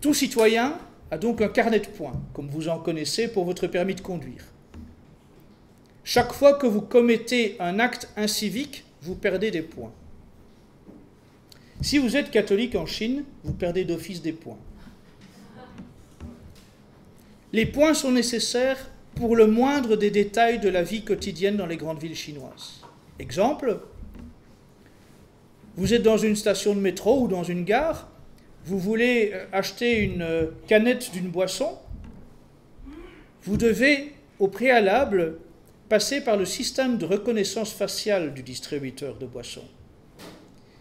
Tout 0.00 0.14
citoyen 0.14 0.78
a 1.10 1.18
donc 1.18 1.40
un 1.40 1.48
carnet 1.48 1.80
de 1.80 1.86
points, 1.86 2.20
comme 2.34 2.48
vous 2.48 2.68
en 2.68 2.78
connaissez 2.78 3.28
pour 3.28 3.44
votre 3.44 3.66
permis 3.66 3.94
de 3.94 4.00
conduire. 4.00 4.49
Chaque 6.12 6.32
fois 6.32 6.54
que 6.54 6.66
vous 6.66 6.80
commettez 6.80 7.54
un 7.60 7.78
acte 7.78 8.08
incivique, 8.16 8.82
vous 9.00 9.14
perdez 9.14 9.52
des 9.52 9.62
points. 9.62 9.92
Si 11.82 11.98
vous 11.98 12.16
êtes 12.16 12.32
catholique 12.32 12.74
en 12.74 12.84
Chine, 12.84 13.22
vous 13.44 13.52
perdez 13.52 13.84
d'office 13.84 14.20
des 14.20 14.32
points. 14.32 14.58
Les 17.52 17.64
points 17.64 17.94
sont 17.94 18.10
nécessaires 18.10 18.90
pour 19.14 19.36
le 19.36 19.46
moindre 19.46 19.94
des 19.94 20.10
détails 20.10 20.58
de 20.58 20.68
la 20.68 20.82
vie 20.82 21.04
quotidienne 21.04 21.56
dans 21.56 21.66
les 21.66 21.76
grandes 21.76 22.00
villes 22.00 22.16
chinoises. 22.16 22.80
Exemple, 23.20 23.78
vous 25.76 25.94
êtes 25.94 26.02
dans 26.02 26.18
une 26.18 26.34
station 26.34 26.74
de 26.74 26.80
métro 26.80 27.22
ou 27.22 27.28
dans 27.28 27.44
une 27.44 27.62
gare, 27.62 28.08
vous 28.64 28.80
voulez 28.80 29.30
euh, 29.32 29.46
acheter 29.52 30.00
une 30.00 30.22
euh, 30.22 30.46
canette 30.66 31.12
d'une 31.12 31.28
boisson, 31.28 31.78
vous 33.44 33.56
devez 33.56 34.12
au 34.40 34.48
préalable 34.48 35.38
passer 35.90 36.20
par 36.20 36.36
le 36.36 36.46
système 36.46 36.98
de 36.98 37.04
reconnaissance 37.04 37.72
faciale 37.72 38.32
du 38.32 38.44
distributeur 38.44 39.18
de 39.18 39.26
boissons, 39.26 39.66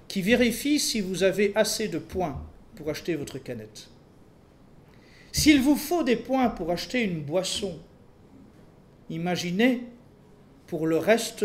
qui 0.07 0.21
vérifie 0.21 0.79
si 0.79 1.01
vous 1.01 1.23
avez 1.23 1.51
assez 1.55 1.87
de 1.87 1.97
points 1.97 2.39
pour 2.75 2.91
acheter 2.91 3.15
votre 3.15 3.39
canette. 3.39 3.89
S'il 5.31 5.61
vous 5.61 5.75
faut 5.75 6.03
des 6.03 6.15
points 6.15 6.49
pour 6.49 6.69
acheter 6.69 7.01
une 7.01 7.21
boisson, 7.21 7.79
imaginez 9.09 9.81
pour 10.67 10.85
le 10.85 10.97
reste 10.97 11.43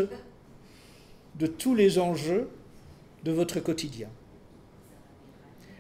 de 1.37 1.47
tous 1.47 1.75
les 1.75 1.99
enjeux 1.99 2.51
de 3.25 3.33
votre 3.33 3.61
quotidien. 3.61 4.09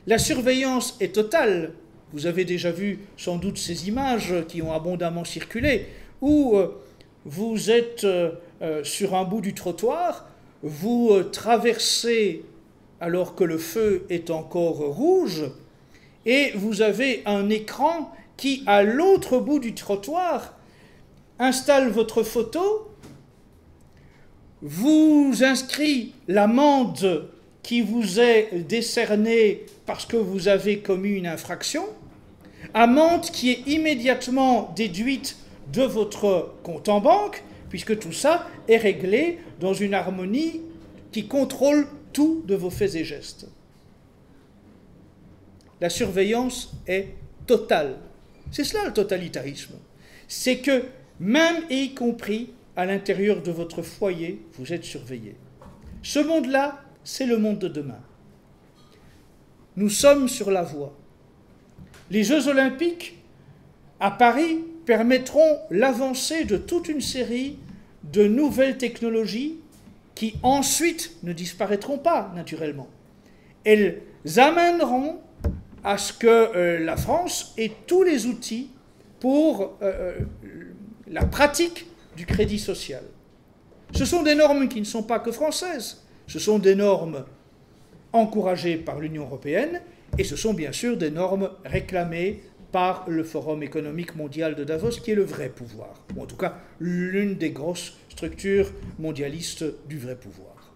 La 0.07 0.17
surveillance 0.17 0.97
est 1.01 1.15
totale. 1.15 1.75
Vous 2.15 2.25
avez 2.25 2.47
déjà 2.47 2.71
vu 2.71 3.01
sans 3.19 3.37
doute 3.37 3.59
ces 3.59 3.89
images 3.89 4.35
qui 4.49 4.63
ont 4.63 4.73
abondamment 4.73 5.25
circulé, 5.27 5.89
où 6.23 6.57
euh, 6.57 6.81
vous 7.25 7.71
êtes 7.71 8.05
euh, 8.05 8.33
euh, 8.63 8.85
sur 8.85 9.15
un 9.15 9.25
bout 9.25 9.41
du 9.41 9.55
trottoir, 9.55 10.27
vous 10.63 11.23
traversez 11.33 12.45
alors 13.01 13.35
que 13.35 13.45
le 13.45 13.59
feu 13.59 14.07
est 14.09 14.31
encore 14.31 14.79
rouge, 14.79 15.45
et 16.27 16.53
vous 16.55 16.81
avez 16.81 17.23
un 17.27 17.51
écran 17.51 18.13
qui, 18.37 18.63
à 18.67 18.83
l'autre 18.83 19.39
bout 19.39 19.59
du 19.59 19.75
trottoir, 19.75 20.55
installe 21.39 21.91
votre 21.91 22.23
photo, 22.23 22.89
vous 24.63 25.35
inscrit 25.43 26.15
l'amende 26.29 27.29
qui 27.63 27.83
vous 27.83 28.21
est 28.21 28.51
décernée 28.67 29.67
parce 29.87 30.07
que 30.07 30.17
vous 30.17 30.49
avez 30.49 30.79
commis 30.79 31.11
une 31.11 31.27
infraction, 31.27 31.85
amende 32.73 33.27
qui 33.27 33.51
est 33.51 33.67
immédiatement 33.67 34.73
déduite 34.75 35.37
de 35.73 35.83
votre 35.83 36.55
compte 36.63 36.89
en 36.89 37.01
banque, 37.01 37.43
puisque 37.69 37.99
tout 37.99 38.13
ça 38.13 38.49
est 38.69 38.77
réglé 38.77 39.39
dans 39.61 39.75
une 39.75 39.95
harmonie 39.95 40.63
qui 41.13 41.27
contrôle 41.27 41.87
tout 42.13 42.43
de 42.47 42.55
vos 42.55 42.71
faits 42.71 42.95
et 42.95 43.05
gestes. 43.05 43.49
La 45.81 45.91
surveillance 45.91 46.73
est 46.87 47.09
totale. 47.47 47.97
C'est 48.51 48.65
cela 48.65 48.85
le 48.87 48.93
totalitarisme. 48.93 49.75
C'est 50.29 50.59
que 50.59 50.85
même 51.21 51.65
et 51.71 51.83
y 51.83 51.95
compris 51.95 52.51
à 52.77 52.87
l'intérieur 52.87 53.43
de 53.43 53.51
votre 53.51 53.83
foyer, 53.83 54.41
vous 54.55 54.73
êtes 54.73 54.85
surveillé. 54.85 55.37
Ce 56.03 56.19
monde-là, 56.19 56.81
c'est 57.03 57.27
le 57.27 57.39
monde 57.39 57.59
de 57.59 57.69
demain. 57.69 58.01
Nous 59.77 59.91
sommes 59.91 60.29
sur 60.29 60.51
la 60.51 60.63
voie. 60.63 60.97
Les 62.11 62.23
Jeux 62.23 62.49
olympiques 62.49 63.17
à 64.01 64.11
Paris 64.11 64.59
permettront 64.87 65.59
l'avancée 65.71 66.45
de 66.45 66.57
toute 66.57 66.89
une 66.89 67.01
série 67.01 67.59
de 68.13 68.27
nouvelles 68.27 68.79
technologies 68.79 69.59
qui 70.15 70.35
ensuite 70.43 71.17
ne 71.23 71.33
disparaîtront 71.33 71.99
pas 71.99 72.33
naturellement. 72.35 72.89
Elles 73.65 74.03
amèneront 74.37 75.19
à 75.83 75.99
ce 75.99 76.13
que 76.13 76.27
euh, 76.27 76.79
la 76.85 76.97
France 76.97 77.55
ait 77.59 77.73
tous 77.87 78.03
les 78.03 78.27
outils 78.27 78.71
pour 79.21 79.77
euh, 79.83 79.83
euh, 79.83 80.19
la 81.09 81.25
pratique 81.25 81.87
du 82.17 82.27
crédit 82.27 82.59
social. 82.59 83.03
Ce 83.93 84.05
sont 84.05 84.23
des 84.23 84.35
normes 84.35 84.69
qui 84.69 84.81
ne 84.81 84.87
sont 84.87 85.03
pas 85.03 85.19
que 85.19 85.33
françaises, 85.33 86.03
ce 86.27 86.39
sont 86.39 86.59
des 86.59 86.75
normes 86.75 87.25
encouragées 88.13 88.77
par 88.77 88.99
l'Union 88.99 89.25
européenne 89.25 89.81
et 90.17 90.25
ce 90.25 90.37
sont 90.37 90.55
bien 90.55 90.73
sûr 90.73 90.97
des 90.97 91.11
normes 91.11 91.51
réclamées 91.65 92.43
par 92.75 93.09
le 93.09 93.23
Forum 93.23 93.63
économique 93.63 94.17
mondial 94.17 94.57
de 94.57 94.65
Davos, 94.65 94.99
qui 95.01 95.13
est 95.13 95.15
le 95.15 95.23
vrai 95.23 95.49
pouvoir, 95.49 96.05
ou 96.17 96.23
en 96.23 96.27
tout 96.27 96.37
cas 96.37 96.59
l'une 96.81 97.37
des 97.37 97.51
grosses 97.51 97.97
structures 98.09 98.73
mondialistes 98.99 99.65
du 99.87 99.97
vrai 99.97 100.17
pouvoir. 100.17 100.75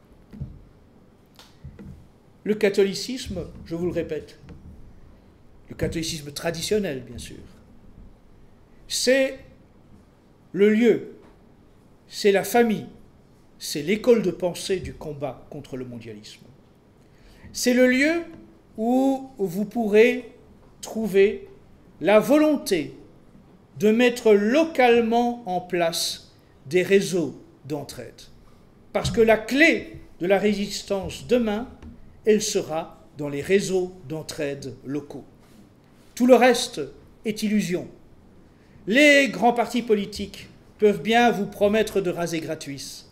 Le 2.44 2.54
catholicisme, 2.54 3.40
je 3.64 3.74
vous 3.74 3.86
le 3.86 3.90
répète, 3.90 4.38
le 5.68 5.74
catholicisme 5.74 6.30
traditionnel 6.30 7.02
bien 7.02 7.18
sûr, 7.18 7.42
c'est 8.86 9.40
le 10.52 10.70
lieu, 10.70 11.16
c'est 12.06 12.30
la 12.30 12.44
famille, 12.44 12.86
c'est 13.58 13.82
l'école 13.82 14.22
de 14.22 14.30
pensée 14.30 14.78
du 14.78 14.94
combat 14.94 15.48
contre 15.50 15.76
le 15.76 15.84
mondialisme. 15.84 16.46
C'est 17.52 17.74
le 17.74 17.88
lieu 17.88 18.22
où 18.76 19.32
vous 19.36 19.64
pourrez 19.64 20.30
trouver 20.80 21.47
la 22.00 22.20
volonté 22.20 22.94
de 23.78 23.90
mettre 23.90 24.32
localement 24.32 25.42
en 25.46 25.60
place 25.60 26.32
des 26.66 26.82
réseaux 26.82 27.40
d'entraide. 27.64 28.22
Parce 28.92 29.10
que 29.10 29.20
la 29.20 29.36
clé 29.36 29.98
de 30.20 30.26
la 30.26 30.38
résistance 30.38 31.26
demain, 31.26 31.68
elle 32.24 32.42
sera 32.42 33.04
dans 33.16 33.28
les 33.28 33.40
réseaux 33.40 33.92
d'entraide 34.08 34.74
locaux. 34.84 35.24
Tout 36.14 36.26
le 36.26 36.34
reste 36.34 36.80
est 37.24 37.42
illusion. 37.42 37.88
Les 38.86 39.28
grands 39.28 39.52
partis 39.52 39.82
politiques 39.82 40.48
peuvent 40.78 41.02
bien 41.02 41.30
vous 41.30 41.46
promettre 41.46 42.00
de 42.00 42.10
raser 42.10 42.40
gratuit. 42.40 43.04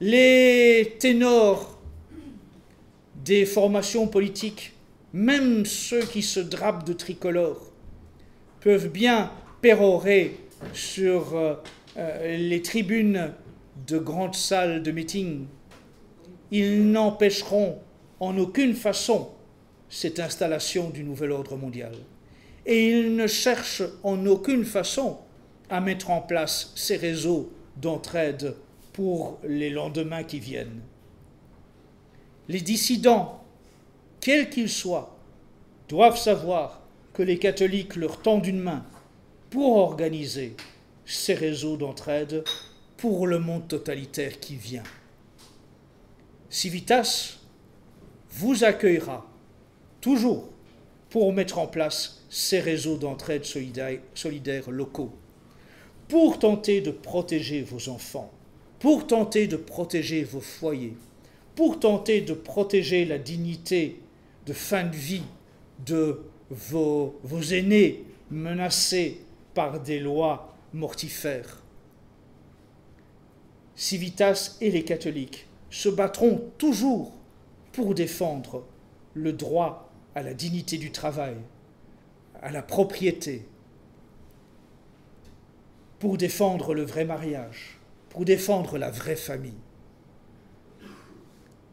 Les 0.00 0.96
ténors 0.98 1.80
des 3.24 3.46
formations 3.46 4.06
politiques, 4.06 4.72
même 5.12 5.64
ceux 5.64 6.02
qui 6.02 6.22
se 6.22 6.40
drapent 6.40 6.86
de 6.86 6.92
tricolore, 6.92 7.72
peuvent 8.66 8.88
bien 8.88 9.30
pérorer 9.60 10.40
sur 10.72 11.36
euh, 11.36 11.54
euh, 11.96 12.36
les 12.36 12.62
tribunes 12.62 13.32
de 13.86 13.96
grandes 13.96 14.34
salles 14.34 14.82
de 14.82 14.90
meeting. 14.90 15.46
Ils 16.50 16.90
n'empêcheront 16.90 17.78
en 18.18 18.36
aucune 18.38 18.74
façon 18.74 19.28
cette 19.88 20.18
installation 20.18 20.90
du 20.90 21.04
nouvel 21.04 21.30
ordre 21.30 21.56
mondial. 21.56 21.92
Et 22.66 22.88
ils 22.90 23.14
ne 23.14 23.28
cherchent 23.28 23.84
en 24.02 24.26
aucune 24.26 24.64
façon 24.64 25.18
à 25.70 25.80
mettre 25.80 26.10
en 26.10 26.20
place 26.20 26.72
ces 26.74 26.96
réseaux 26.96 27.52
d'entraide 27.76 28.56
pour 28.92 29.38
les 29.44 29.70
lendemains 29.70 30.24
qui 30.24 30.40
viennent. 30.40 30.80
Les 32.48 32.62
dissidents, 32.62 33.44
quels 34.20 34.50
qu'ils 34.50 34.68
soient, 34.68 35.16
doivent 35.88 36.18
savoir 36.18 36.82
que 37.16 37.22
les 37.22 37.38
catholiques 37.38 37.96
leur 37.96 38.20
tendent 38.20 38.46
une 38.46 38.60
main 38.60 38.84
pour 39.48 39.78
organiser 39.78 40.54
ces 41.06 41.32
réseaux 41.32 41.78
d'entraide 41.78 42.44
pour 42.98 43.26
le 43.26 43.38
monde 43.38 43.66
totalitaire 43.68 44.38
qui 44.38 44.54
vient. 44.54 44.82
Civitas 46.50 47.38
vous 48.32 48.64
accueillera 48.64 49.26
toujours 50.02 50.50
pour 51.08 51.32
mettre 51.32 51.58
en 51.58 51.66
place 51.66 52.22
ces 52.28 52.60
réseaux 52.60 52.98
d'entraide 52.98 53.46
solidaires 53.46 54.70
locaux, 54.70 55.14
pour 56.08 56.38
tenter 56.38 56.82
de 56.82 56.90
protéger 56.90 57.62
vos 57.62 57.88
enfants, 57.88 58.30
pour 58.78 59.06
tenter 59.06 59.46
de 59.46 59.56
protéger 59.56 60.22
vos 60.22 60.42
foyers, 60.42 60.98
pour 61.54 61.80
tenter 61.80 62.20
de 62.20 62.34
protéger 62.34 63.06
la 63.06 63.16
dignité 63.16 64.02
de 64.44 64.52
fin 64.52 64.84
de 64.84 64.94
vie 64.94 65.24
de 65.86 66.20
vos, 66.50 67.18
aînés 67.50 68.04
menacés 68.30 69.20
par 69.54 69.80
des 69.80 70.00
lois 70.00 70.54
mortifères. 70.72 71.62
Civitas 73.74 74.56
et 74.60 74.70
les 74.70 74.84
catholiques 74.84 75.46
se 75.70 75.88
battront 75.88 76.50
toujours 76.58 77.12
pour 77.72 77.94
défendre 77.94 78.64
le 79.14 79.32
droit 79.32 79.90
à 80.14 80.22
la 80.22 80.34
dignité 80.34 80.78
du 80.78 80.92
travail, 80.92 81.36
à 82.40 82.50
la 82.50 82.62
propriété, 82.62 83.46
pour 85.98 86.16
défendre 86.16 86.74
le 86.74 86.82
vrai 86.82 87.04
mariage, 87.04 87.78
pour 88.10 88.24
défendre 88.24 88.78
la 88.78 88.90
vraie 88.90 89.16
famille. 89.16 89.52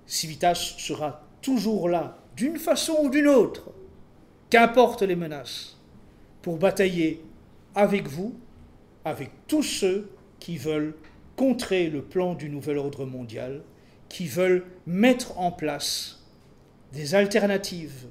Civitas 0.07 0.75
sera 0.77 1.25
toujours 1.41 1.89
là, 1.89 2.17
d'une 2.35 2.57
façon 2.57 2.97
ou 3.03 3.09
d'une 3.09 3.27
autre, 3.27 3.71
qu'importe 4.53 5.01
les 5.01 5.15
menaces, 5.15 5.75
pour 6.43 6.59
batailler 6.59 7.23
avec 7.73 8.07
vous, 8.07 8.35
avec 9.03 9.31
tous 9.47 9.63
ceux 9.63 10.11
qui 10.39 10.57
veulent 10.57 10.93
contrer 11.35 11.89
le 11.89 12.03
plan 12.03 12.35
du 12.35 12.51
nouvel 12.51 12.77
ordre 12.77 13.03
mondial, 13.07 13.63
qui 14.09 14.27
veulent 14.27 14.63
mettre 14.85 15.39
en 15.39 15.51
place 15.51 16.21
des 16.91 17.15
alternatives, 17.15 18.05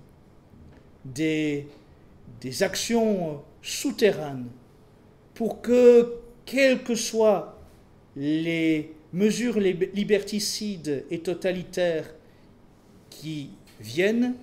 des 1.05 1.69
actions 2.63 3.41
souterraines, 3.63 4.49
pour 5.35 5.63
que, 5.63 6.13
quelles 6.45 6.83
que 6.83 6.97
soient 6.97 7.57
les 8.17 8.93
mesures 9.13 9.61
liberticides 9.61 11.05
et 11.09 11.21
totalitaires 11.21 12.13
qui 13.11 13.51
viennent, 13.81 14.35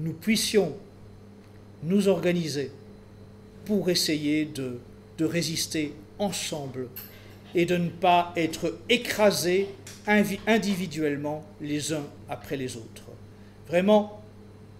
nous 0.00 0.12
puissions 0.12 0.74
nous 1.82 2.08
organiser 2.08 2.70
pour 3.64 3.90
essayer 3.90 4.44
de, 4.44 4.78
de 5.18 5.24
résister 5.24 5.94
ensemble 6.18 6.88
et 7.54 7.66
de 7.66 7.76
ne 7.76 7.88
pas 7.88 8.32
être 8.36 8.78
écrasés 8.88 9.68
individuellement 10.46 11.44
les 11.60 11.92
uns 11.92 12.06
après 12.28 12.56
les 12.56 12.76
autres. 12.76 13.04
Vraiment, 13.68 14.22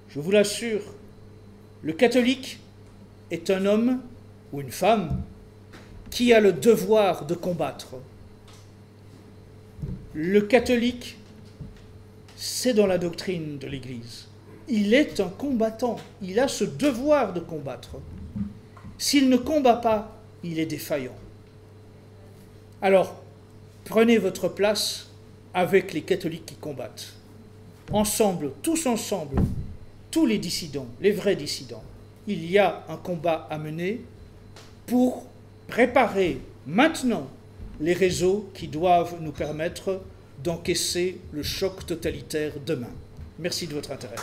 je 0.09 0.21
vous 0.21 0.31
l'assure, 0.31 0.83
le 1.83 1.93
catholique 1.93 2.59
est 3.31 3.51
un 3.51 3.67
homme 3.67 4.01
ou 4.53 4.61
une 4.61 4.73
femme 4.73 5.23
qui 6.11 6.33
a 6.33 6.41
le 6.41 6.53
devoir 6.53 7.27
de 7.27 7.35
combattre. 7.35 7.95
Le 10.13 10.41
catholique, 10.41 11.17
c'est 12.37 12.75
dans 12.75 12.87
la 12.87 12.99
doctrine 12.99 13.59
de 13.59 13.69
l'Église. 13.69 14.30
Il 14.73 14.95
est 14.95 15.19
un 15.19 15.29
combattant, 15.29 15.97
il 16.23 16.39
a 16.39 16.47
ce 16.47 16.63
devoir 16.63 17.33
de 17.33 17.41
combattre. 17.41 17.97
S'il 18.99 19.29
ne 19.29 19.37
combat 19.37 19.75
pas, 19.75 20.17
il 20.45 20.61
est 20.61 20.67
défaillant. 20.67 21.17
Alors, 22.81 23.21
prenez 23.85 24.17
votre 24.19 24.47
place 24.47 25.09
avec 25.55 25.93
les 25.93 26.03
catholiques 26.03 26.47
qui 26.47 26.55
combattent. 26.55 27.15
Ensemble, 27.93 28.53
tous 28.63 28.87
ensemble, 28.87 29.43
tous 30.13 30.25
les 30.25 30.39
dissidents, 30.39 30.87
les 31.01 31.11
vrais 31.11 31.35
dissidents. 31.35 31.83
Il 32.29 32.49
y 32.49 32.57
a 32.57 32.85
un 32.89 32.97
combat 32.97 33.49
à 33.51 33.59
mener 33.59 34.03
pour 34.87 35.27
préparer 35.67 36.39
maintenant 36.65 37.27
les 37.81 37.93
réseaux 37.93 38.49
qui 38.55 38.69
doivent 38.69 39.17
nous 39.21 39.33
permettre 39.33 40.01
d'encaisser 40.45 41.19
le 41.33 41.43
choc 41.43 41.87
totalitaire 41.87 42.53
demain. 42.65 42.93
Merci 43.41 43.67
de 43.67 43.75
votre 43.75 43.91
intérêt. 43.91 44.15